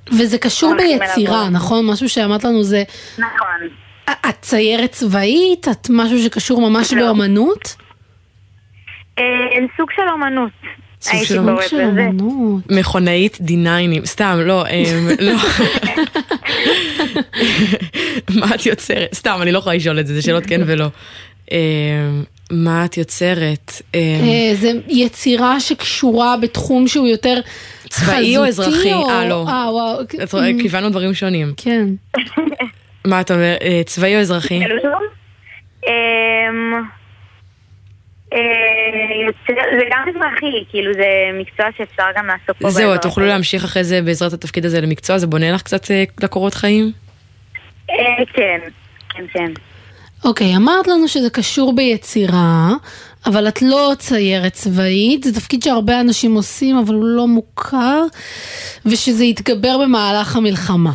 [0.07, 1.49] וזה קשור ביצירה, אליו.
[1.51, 1.85] נכון?
[1.91, 2.83] משהו שאמרת לנו זה,
[3.17, 3.67] נכון.
[4.09, 5.67] את ציירת צבאית?
[5.67, 7.01] את משהו שקשור ממש לא.
[7.01, 7.75] באומנות?
[9.19, 9.23] אה,
[9.77, 10.51] סוג של אומנות.
[11.01, 12.09] סוג הייתי של קוראת לזה.
[12.69, 15.33] מכונאית דיניינים, סתם, לא, אמ, לא.
[18.39, 19.13] מה את יוצרת?
[19.15, 20.87] סתם, אני לא יכולה לשאול את זה, זה שאלות כן ולא.
[21.51, 21.57] אמ,
[22.51, 23.81] מה את יוצרת?
[23.95, 23.99] אה,
[24.53, 27.39] זה יצירה שקשורה בתחום שהוא יותר
[27.89, 28.93] צבאי או אזרחי?
[28.93, 29.45] אה, לא.
[29.47, 30.01] אה, וואו.
[30.23, 31.53] את רואה, כיוונו דברים שונים.
[31.57, 31.87] כן.
[33.05, 34.59] מה אתה אומר, אה, צבאי או אזרחי?
[38.37, 42.69] אה, זה גם אזרחי, כאילו זה מקצוע שאפשר גם לעסוק בו.
[42.69, 42.97] זהו.
[42.97, 46.91] תוכלו להמשיך אחרי זה בעזרת התפקיד הזה למקצוע, זה בונה לך קצת אה, לקורות חיים?
[47.89, 48.59] אה, כן,
[49.09, 49.51] כן, כן.
[50.25, 52.69] אוקיי, אמרת לנו שזה קשור ביצירה,
[53.25, 58.03] אבל את לא ציירת צבאית, זה תפקיד שהרבה אנשים עושים, אבל הוא לא מוכר,
[58.85, 60.91] ושזה יתגבר במהלך המלחמה.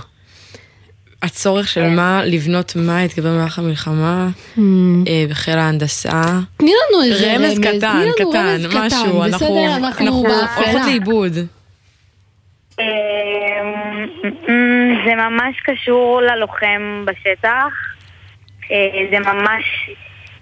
[1.22, 6.22] הצורך של מה לבנות מה התגבר במהלך המלחמה אה, בחיל ההנדסה.
[6.56, 9.46] תני לנו איזה רמז קטן, קטן, משהו, אנחנו.
[10.10, 11.32] הולכות לאיבוד.
[12.80, 12.84] אמ,
[15.06, 17.72] זה ממש קשור ללוחם בשטח.
[18.70, 18.76] אה,
[19.10, 19.90] זה ממש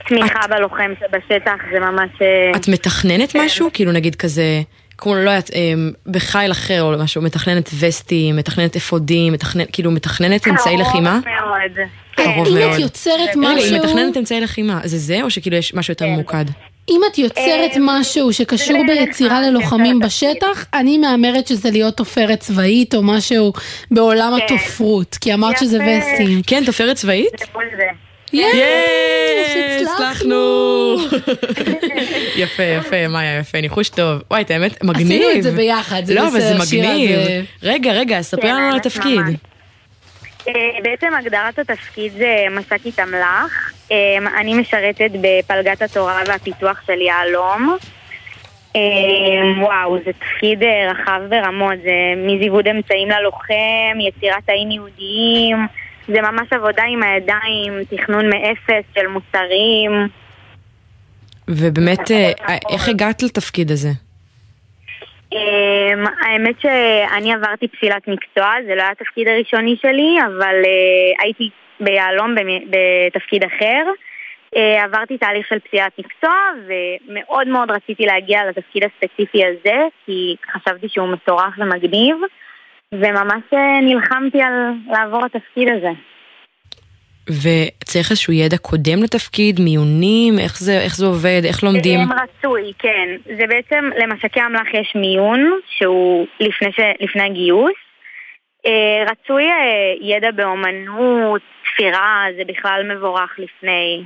[0.09, 2.11] תמיכה בלוחם שבשטח, זה ממש...
[2.23, 3.71] אה, את מתכננת משהו?
[3.73, 4.63] כאילו נגיד כזה,
[5.01, 10.49] כמו לא יודעת, אמ, בחיל אחר או משהו, מתכננת וסטים, מתכננת אפודים, מתכננת, כאילו מתכננת
[10.49, 11.21] אמצעי לחימה?
[11.25, 11.89] קרוב מאוד.
[12.35, 12.75] קרוב אם.
[12.75, 16.07] את יוצרת רגע, היא משהו, מתכננת אמצעי לחימה, זה זה או שכאילו יש משהו יותר
[16.07, 16.45] ממוקד?
[16.91, 23.03] אם את יוצרת משהו שקשור ביצירה ללוחמים בשטח, אני מהמרת שזה להיות תופרת צבאית או
[23.03, 23.53] משהו
[23.91, 24.55] בעולם כן.
[24.55, 25.79] התופרות, כי אמרת שזה.
[25.79, 26.43] וסטים.
[26.47, 27.35] כן, תופרת צבאית?
[28.33, 30.97] יש, הצלחנו!
[32.43, 34.23] יפה, יפה, מאיה, יפה, ניחוש טוב.
[34.31, 35.07] וואי, את האמת, מגניב.
[35.07, 37.19] עשינו את זה ביחד, זה לא, אבל זה בסדר, מגניב.
[37.63, 39.21] רגע, רגע, ספרי כן, לנו על התפקיד.
[40.49, 43.73] אה, בעצם הגדרת התפקיד זה מש"קית אמל"ח.
[43.93, 47.77] אה, אני משרתת בפלגת התורה והפיתוח של יהלום.
[48.77, 48.81] אה,
[49.63, 55.67] וואו, זה תפקיד רחב ברמות, זה מזיווד אמצעים ללוחם, יצירת תאים יהודיים,
[56.15, 60.09] זה ממש עבודה עם הידיים, תכנון מאפס של מוצרים.
[61.49, 63.89] ובאמת, אה, איך הגעת לתפקיד הזה?
[65.35, 71.51] Um, האמת שאני עברתי פסילת מקצוע, זה לא היה התפקיד הראשוני שלי, אבל uh, הייתי
[71.81, 72.35] ביהלום
[72.71, 73.85] בתפקיד אחר.
[74.55, 76.35] Uh, עברתי תהליך של פסילת מקצוע,
[76.67, 82.17] ומאוד מאוד רציתי להגיע לתפקיד הספציפי הזה, כי חשבתי שהוא מטורף ומגניב,
[82.95, 84.53] וממש uh, נלחמתי על
[84.91, 85.91] לעבור לתפקיד הזה.
[87.29, 92.01] וצריך איזשהו ידע קודם לתפקיד, מיונים, איך זה, איך זה עובד, איך לומדים?
[92.01, 93.09] הם רצוי, כן.
[93.25, 96.81] זה בעצם, למשקי אמל"ח יש מיון, שהוא לפני, ש...
[97.01, 97.73] לפני הגיוס.
[98.67, 104.03] אה, רצוי אה, ידע באומנות, תפירה, זה בכלל מבורך לפני.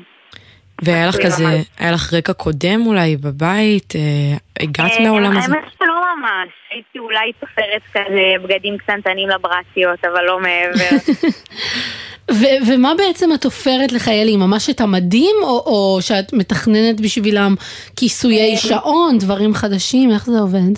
[0.84, 1.66] והיה לך רצוי כזה, ממש.
[1.78, 3.96] היה לך רקע קודם אולי בבית?
[3.96, 5.52] אה, הגעת אה, מהעולם הזה?
[5.52, 6.48] האמת שלא ממש.
[6.70, 10.96] הייתי אולי תופרת כזה בגדים קטנטנים לברציות, אבל לא מעבר.
[12.40, 14.40] ו- ומה בעצם את תופרת לחיילים?
[14.40, 17.54] ממש את המדים, או, או שאת מתכננת בשבילם
[17.96, 20.10] כיסויי שעון, דברים חדשים?
[20.10, 20.74] איך זה עובד?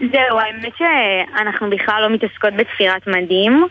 [0.00, 3.66] זהו, האמת שאנחנו בכלל לא מתעסקות בתפירת מדים.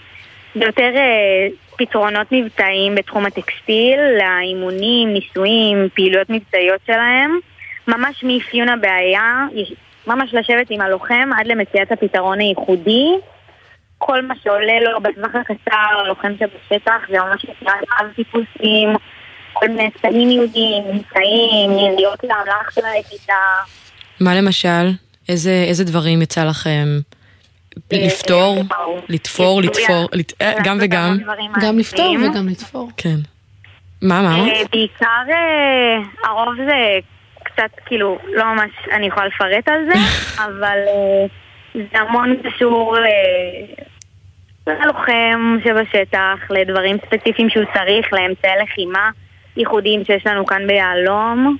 [0.55, 1.47] זה יותר אה,
[1.77, 7.39] פתרונות מבצעיים בתחום הטקסטיל, לאימונים, ניסויים, פעילויות מבצעיות שלהם.
[7.87, 9.45] ממש מאפיון הבעיה,
[10.07, 13.07] ממש לשבת עם הלוחם עד למציאת הפתרון הייחודי.
[13.97, 18.89] כל מה שעולה לו בטווח הקצר, הלוחם שבשטח, זה ממש יצירת אב טיפוסים,
[19.53, 23.33] כל מיני צעים יהודיים, נמצאים, יריעות לאמל"ח של היחידה.
[24.19, 24.91] מה למשל?
[25.29, 26.85] איזה, איזה דברים יצא לכם
[27.93, 28.63] לפתור,
[29.09, 31.17] לתפור, לתפור, לת- אה, גם וגם?
[31.61, 32.89] גם לפתור וגם לתפור.
[32.97, 33.15] כן.
[34.01, 34.35] מה, מה?
[34.49, 35.97] אה, בעיקר אה,
[36.29, 36.99] הרוב זה
[37.43, 39.93] קצת כאילו, לא ממש אני יכולה לפרט על זה,
[40.45, 41.25] אבל אה,
[41.73, 43.83] זה המון קשור אה,
[44.67, 49.09] ללוחם שבשטח, לדברים ספציפיים שהוא צריך, לאמצעי לחימה
[49.57, 51.57] ייחודיים שיש לנו כאן ביהלום.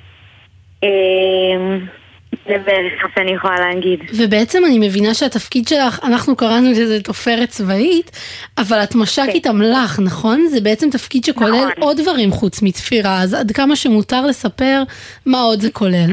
[2.31, 3.99] זה בערך מה שאני יכולה להגיד.
[4.17, 8.11] ובעצם אני מבינה שהתפקיד שלך, אנחנו קראנו לזה תופרת צבאית,
[8.57, 10.45] אבל את מש"קית אמל"ח, נכון?
[10.47, 11.83] זה בעצם תפקיד שכולל נכון.
[11.83, 14.83] עוד דברים חוץ מתפירה, אז עד כמה שמותר לספר,
[15.25, 16.11] מה עוד זה כולל?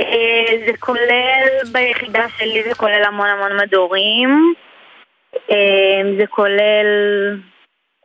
[0.00, 4.54] אה, זה כולל, ביחידה שלי זה כולל המון המון מדורים.
[5.50, 6.86] אה, זה כולל,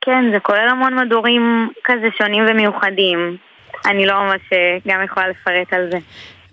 [0.05, 3.37] כן, זה כולל המון מדורים כזה שונים ומיוחדים.
[3.85, 5.97] אני לא ממש אה, גם יכולה לפרט על זה.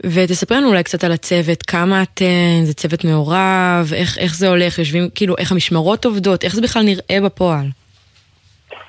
[0.06, 4.78] ותספרי לנו אולי קצת על הצוות, כמה אתן, זה צוות מעורב, איך, איך זה הולך,
[4.78, 7.66] יושבים, כאילו, איך המשמרות עובדות, איך זה בכלל נראה בפועל?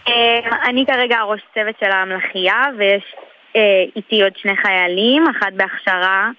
[0.08, 3.04] אה, אני כרגע ראש צוות של האמל"חייה, ויש
[3.56, 6.30] אה, איתי עוד שני חיילים, אחד בהכשרה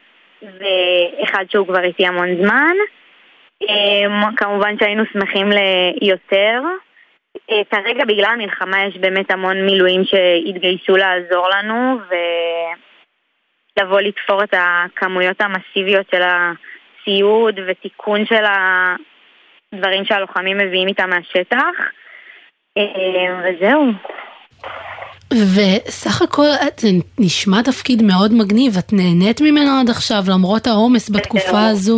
[0.42, 2.74] ואחד שהוא כבר איתי המון זמן.
[3.68, 5.48] אה, כמובן שהיינו שמחים
[6.00, 6.62] ליותר.
[7.50, 11.98] אה, כרגע בגלל המלחמה יש באמת המון מילואים שהתגייסו לעזור לנו
[13.80, 18.44] ולבוא לתפור את הכמויות המסיביות של הציוד ותיקון של
[19.74, 21.76] הדברים שהלוחמים מביאים איתם מהשטח.
[22.78, 22.82] אה,
[23.44, 23.86] וזהו.
[25.32, 31.10] וסך הכל את- זה נשמע תפקיד מאוד מגניב, את נהנית ממנו עד עכשיו למרות העומס
[31.10, 31.96] בתקופה הזו.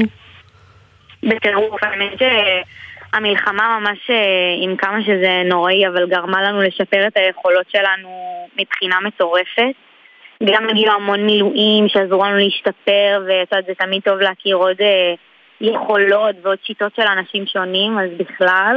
[1.23, 4.17] בטירוף, האמת שהמלחמה ממש, אה,
[4.65, 8.09] עם כמה שזה נוראי, אבל גרמה לנו לשפר את היכולות שלנו
[8.61, 9.75] מבחינה מטורפת.
[10.45, 15.15] גם הגיעו המון מילואים שעזרו לנו להשתפר, ואת יודעת, זה תמיד טוב להכיר עוד אה,
[15.61, 18.77] יכולות ועוד שיטות של אנשים שונים, אז בכלל.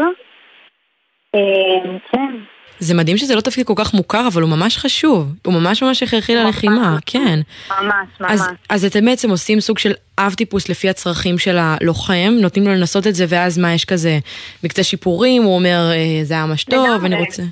[2.11, 2.35] כן.
[2.79, 5.33] זה מדהים שזה לא תפקיד כל כך מוכר, אבל הוא ממש חשוב.
[5.45, 7.39] הוא ממש ממש הכרחי ללחימה, כן.
[7.69, 8.31] ממש, ממש.
[8.31, 12.73] אז, אז אתם בעצם עושים סוג של אב טיפוס לפי הצרכים של הלוחם, נותנים לו
[12.73, 14.19] לנסות את זה, ואז מה, יש כזה
[14.63, 17.43] מקצה שיפורים, הוא אומר, אה, זה היה ממש טוב, אני רוצה...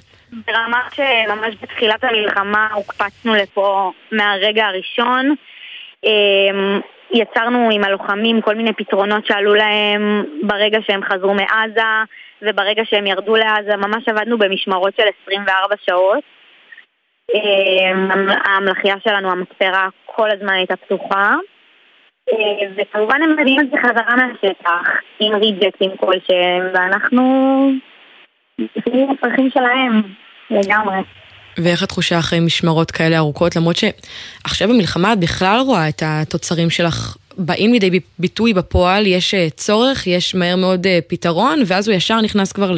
[0.47, 5.35] ברמה שממש בתחילת המלחמה הוקפצנו לפה מהרגע הראשון.
[6.03, 6.79] אמ,
[7.13, 11.81] יצרנו עם הלוחמים כל מיני פתרונות שעלו להם ברגע שהם חזרו מעזה
[12.41, 16.23] וברגע שהם ירדו לעזה, ממש עבדנו במשמרות של 24 שעות.
[17.33, 21.35] אמ, המלאכייה שלנו, המספרה, כל הזמן הייתה פתוחה.
[22.31, 27.23] אה, וכמובן הם מביאים את זה חזרה מהשטח, עם ריג'קטים כלשהם, ואנחנו...
[28.59, 30.01] לפי הצרכים שלהם,
[30.49, 30.97] לגמרי.
[31.57, 37.17] ואיך התחושה אחרי משמרות כאלה ארוכות, למרות שעכשיו במלחמה את בכלל רואה את התוצרים שלך
[37.37, 42.21] באים לידי ביטוי בפועל, יש אה, צורך, יש מהר מאוד אה, פתרון, ואז הוא ישר
[42.21, 42.71] נכנס כבר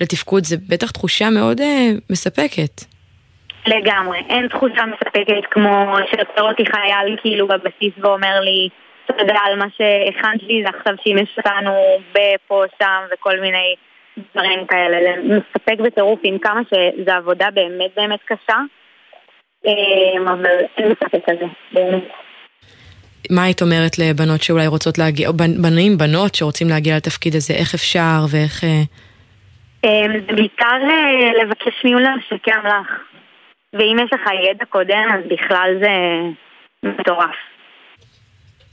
[0.00, 2.84] לתפקוד, זה בטח תחושה מאוד אה, מספקת.
[3.66, 8.68] לגמרי, אין תחושה מספקת כמו שעוצר אותי חייל כאילו בבסיס ואומר לי
[9.06, 11.70] תודה על מה שהכנת לי, זה עכשיו שימש אותנו
[12.12, 13.74] בפה, שם וכל מיני
[14.34, 14.96] דברים כאלה.
[15.28, 18.56] זה מספק בטירוף עם כמה שזו עבודה באמת באמת קשה,
[20.26, 20.46] אבל
[20.76, 22.04] אין מספק כזה, באמת.
[23.30, 25.32] מה היית אומרת לבנות שאולי רוצות להגיע, או
[25.62, 28.64] בנים, בנות שרוצים להגיע לתפקיד הזה, איך אפשר ואיך...
[30.26, 30.78] זה בעיקר
[31.42, 32.90] לבקש מיון למשקי אמל"ח.
[33.72, 35.90] ואם יש לך ידע קודם, אז בכלל זה
[36.82, 37.36] מטורף.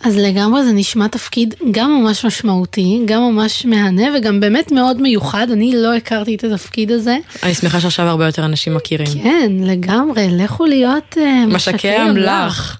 [0.03, 5.47] אז לגמרי זה נשמע תפקיד גם ממש משמעותי, גם ממש מהנה וגם באמת מאוד מיוחד,
[5.51, 7.17] אני לא הכרתי את התפקיד הזה.
[7.43, 9.07] אני שמחה שעכשיו הרבה יותר אנשים מכירים.
[9.23, 12.79] כן, לגמרי, לכו להיות uh, משקי אמל"ח.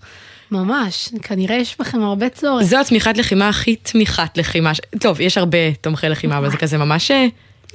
[0.51, 2.63] ממש, כנראה יש בכם הרבה צורך.
[2.63, 4.72] זו התמיכת לחימה הכי תמיכת לחימה.
[4.99, 7.11] טוב, יש הרבה תומכי לחימה, אבל זה כזה ממש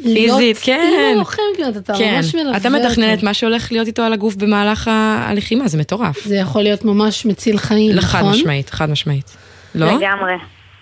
[0.01, 1.15] אה, פיזית, כן.
[1.17, 2.15] לוחם כמעט, אתה כן.
[2.17, 6.25] ממש מלווה אתה מתכנן את מה שהולך להיות איתו על הגוף במהלך הלחימה, זה מטורף.
[6.25, 8.21] זה יכול להיות ממש מציל חיים, נכון?
[8.21, 9.37] חד משמעית, חד משמעית.
[9.75, 9.87] לא?
[9.87, 10.35] לגמרי.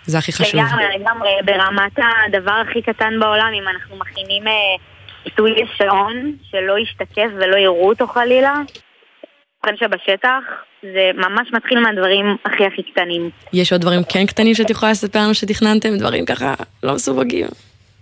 [0.06, 0.60] זה הכי חשוב.
[0.60, 1.92] לגמרי, לגמרי, ברמת
[2.26, 4.42] הדבר הכי קטן בעולם, אם אנחנו מכינים
[5.24, 8.54] עיתוי אה, שעון שלא ישתקף ולא יראו אותו חלילה,
[9.64, 10.42] ובכן שבשטח,
[10.82, 13.30] זה ממש מתחיל מהדברים הכי הכי קטנים.
[13.52, 15.96] יש עוד דברים כן קטנים שאת יכולה לספר לנו שתכננתם?
[15.96, 17.46] דברים ככה לא מסווגים.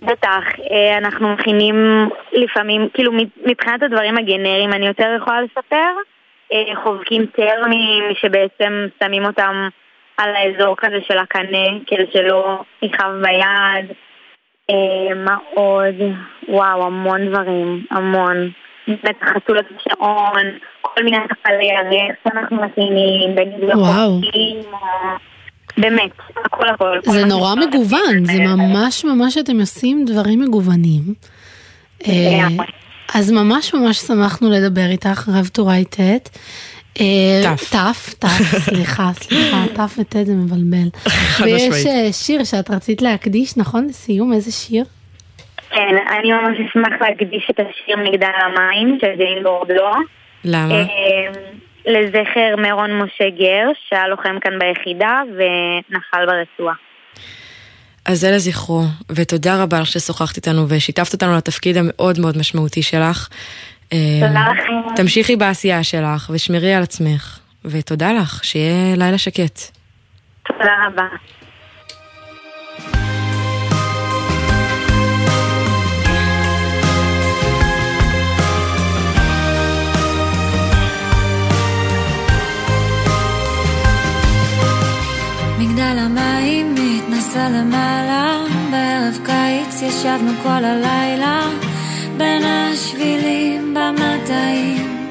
[0.02, 3.12] בטח, אה, אנחנו מכינים לפעמים, כאילו
[3.46, 5.90] מבחינת הדברים הגנריים אני יותר יכולה לספר,
[6.52, 9.68] אה, חובקים טרמים שבעצם שמים אותם
[10.16, 13.92] על האזור כזה של הקנה, כדי שלא יכאב ביד.
[14.70, 15.94] אה, מה עוד?
[16.48, 18.50] וואו, המון דברים, המון.
[18.88, 20.42] בטח חתולות בשעון,
[20.82, 24.60] כל מיני קפלי ירך שאנחנו מכינים, בין אם זה חוקים
[25.80, 26.10] באמת,
[26.44, 26.98] הכל הכל.
[27.04, 31.02] זה נורא מגוון, זה ממש ממש אתם עושים דברים מגוונים.
[33.14, 36.28] אז ממש ממש שמחנו לדבר איתך, רב טוראי ט'.
[37.42, 37.70] תף.
[37.70, 40.88] תף, תף, סליחה, סליחה, תף וט' זה מבלבל.
[41.40, 43.86] ויש שיר שאת רצית להקדיש, נכון?
[43.86, 44.84] לסיום, איזה שיר?
[45.70, 49.90] כן, אני ממש אשמח להקדיש את השיר מגדל המים של ג'יין גורדלו.
[50.44, 50.74] למה?
[51.88, 56.74] לזכר מירון משה גר, שהיה לוחם כאן ביחידה ונפל ברצועה.
[58.04, 63.28] אז זה לזכרו, ותודה רבה לך ששוחחת איתנו ושיתפת אותנו לתפקיד המאוד מאוד משמעותי שלך.
[63.88, 64.94] תודה לכם.
[64.96, 69.60] תמשיכי בעשייה שלך ושמרי על עצמך, ותודה לך, שיהיה לילה שקט.
[70.46, 71.06] תודה רבה.
[85.78, 88.38] מגדל המים מתנסה למעלה,
[88.70, 91.40] בערב קיץ ישבנו כל הלילה,
[92.16, 95.06] בין השבילים במטעים.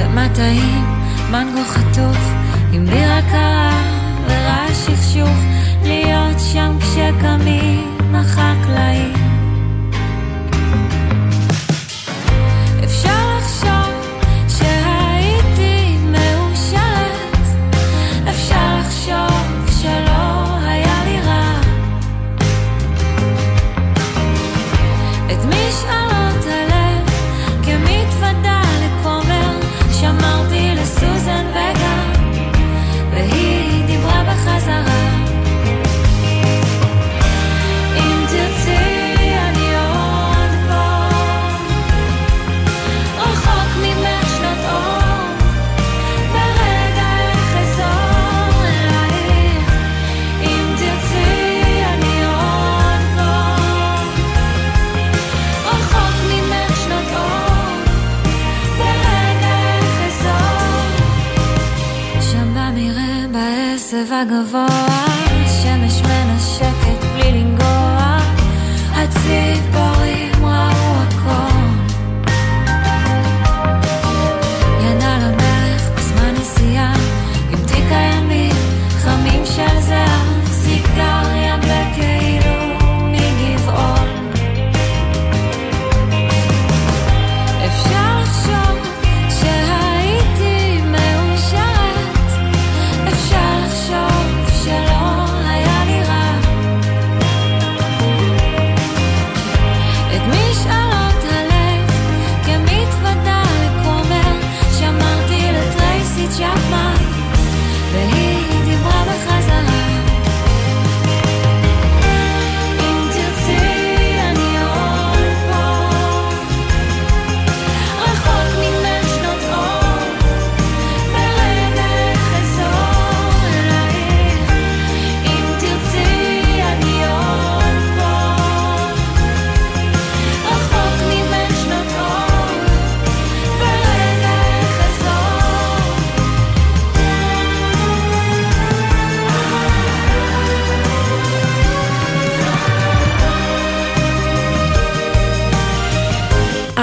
[0.00, 0.84] במטעים,
[1.30, 2.18] מנגו חתוך,
[2.72, 3.82] עם בירה קרה
[4.26, 5.38] ורעש שכשוך,
[5.82, 9.21] להיות שם כשקמים החקלאים.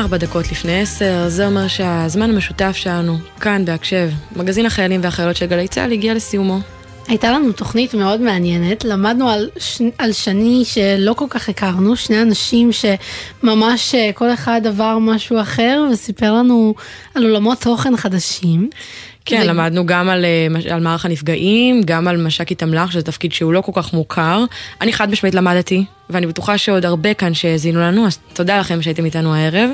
[0.09, 5.45] 24 דקות לפני עשר, זה אומר שהזמן המשותף שלנו, כאן בהקשב, מגזין החיילים והחיילות של
[5.45, 6.59] גלי צה"ל, הגיע לסיומו.
[7.07, 9.81] הייתה לנו תוכנית מאוד מעניינת, למדנו על, ש...
[9.97, 15.83] על שני שלא כל כך הכרנו, שני אנשים שממש אה, כל אחד עבר משהו אחר
[15.91, 16.73] וסיפר לנו
[17.15, 18.69] על עולמות תוכן חדשים.
[19.29, 23.31] כן, ו- למדנו גם על, אה, על מערך הנפגעים, גם על מש"קית אמל"ח, שזה תפקיד
[23.33, 24.45] שהוא לא כל כך מוכר.
[24.81, 29.05] אני חד משמעית למדתי, ואני בטוחה שעוד הרבה כאן שהאזינו לנו, אז תודה לכם שהייתם
[29.05, 29.69] איתנו הערב.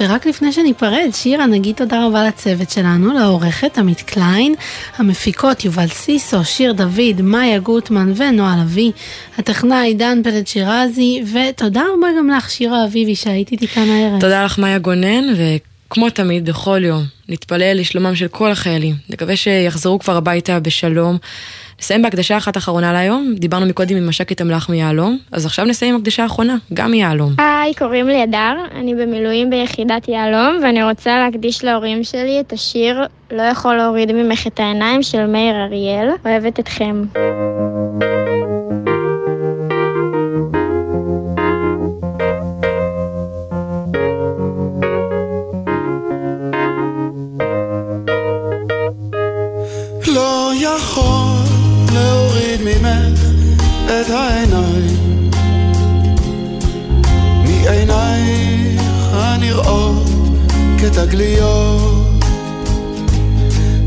[0.00, 4.54] ורק לפני שניפרד, שירה, נגיד תודה רבה לצוות שלנו, לעורכת עמית קליין,
[4.96, 8.92] המפיקות יובל סיסו, שיר דוד, מאיה גוטמן ונועה לביא,
[9.38, 14.20] הטכנאי דן פלד שירזי, ותודה רבה גם לך, שירה אביבי, שהיית איתי כאן הערב.
[14.20, 15.24] תודה לך מאיה גונן,
[15.86, 18.94] וכמו תמיד, בכל יום, נתפלל לשלומם של כל החיילים.
[19.10, 21.16] נקווה שיחזרו כבר הביתה בשלום.
[21.80, 26.00] נסיים בהקדשה אחת אחרונה להיום, דיברנו מקודם עם מש"קית אמל"ח מיהלום, אז עכשיו נסיים עם
[26.00, 27.32] הקדשה האחרונה, גם מיהלום.
[27.38, 33.02] היי, קוראים לי הדר, אני במילואים ביחידת יהלום, ואני רוצה להקדיש להורים שלי את השיר
[33.30, 36.08] "לא יכול להוריד ממך את העיניים" של מאיר אריאל.
[36.24, 37.02] אוהבת אתכם.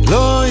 [0.10, 0.44] לא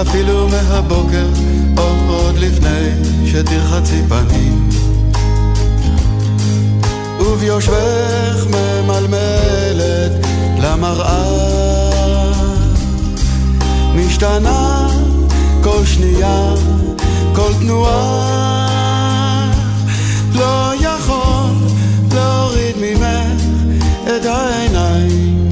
[0.00, 1.26] אפילו מהבוקר
[2.08, 2.88] עוד לפני
[3.26, 4.65] שתרחצי פנים
[7.26, 10.26] וביושבך ממלמלת
[10.58, 11.46] למראה.
[13.94, 14.88] משתנה
[15.62, 16.54] כל שנייה,
[17.34, 18.66] כל תנועה.
[20.34, 21.50] לא יכול
[22.14, 23.42] להוריד ממך
[24.06, 25.50] את העיניים.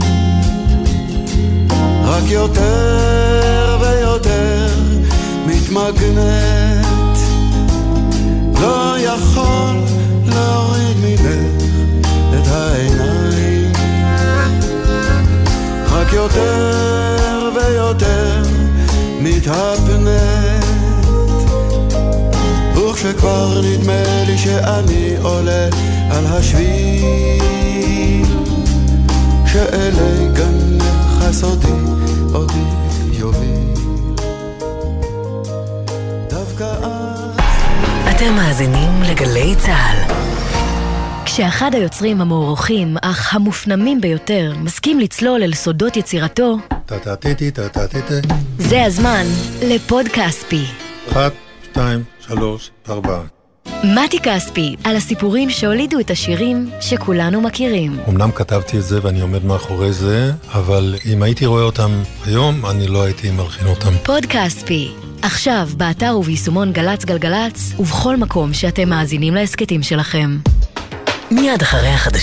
[2.04, 4.68] רק יותר ויותר
[5.46, 6.86] מתמגנת.
[8.60, 9.76] לא יכול
[10.26, 11.63] להוריד ממך
[16.14, 18.42] יותר ויותר
[19.20, 20.64] מתהפנת
[22.74, 25.68] וכשכבר נדמה לי שאני עולה
[26.10, 27.44] על השביל
[29.46, 31.68] שאלי גנך הסודי
[32.34, 32.64] אותי
[33.12, 33.74] יוביל
[36.30, 37.30] דווקא אז
[38.10, 40.23] אתם מאזינים לגלי צה"ל.
[41.35, 46.59] כשאחד היוצרים המוערוכים, אך המופנמים ביותר, מסכים לצלול אל סודות יצירתו.
[48.59, 49.24] זה הזמן
[49.62, 50.64] לפוד כספי.
[51.12, 51.32] אחת,
[51.64, 53.20] שתיים, שלוש, ארבע.
[53.85, 57.99] מתי כספי, על הסיפורים שהולידו את השירים שכולנו מכירים.
[58.09, 61.91] אמנם כתבתי את זה ואני עומד מאחורי זה, אבל אם הייתי רואה אותם
[62.26, 63.93] היום, אני לא הייתי מלחין אותם.
[64.03, 70.39] פוד כספי, עכשיו באתר וביישומון גל"צ גלגלצ, ובכל מקום שאתם מאזינים להסכתים שלכם.
[71.35, 72.14] מיד אחרי החדשים.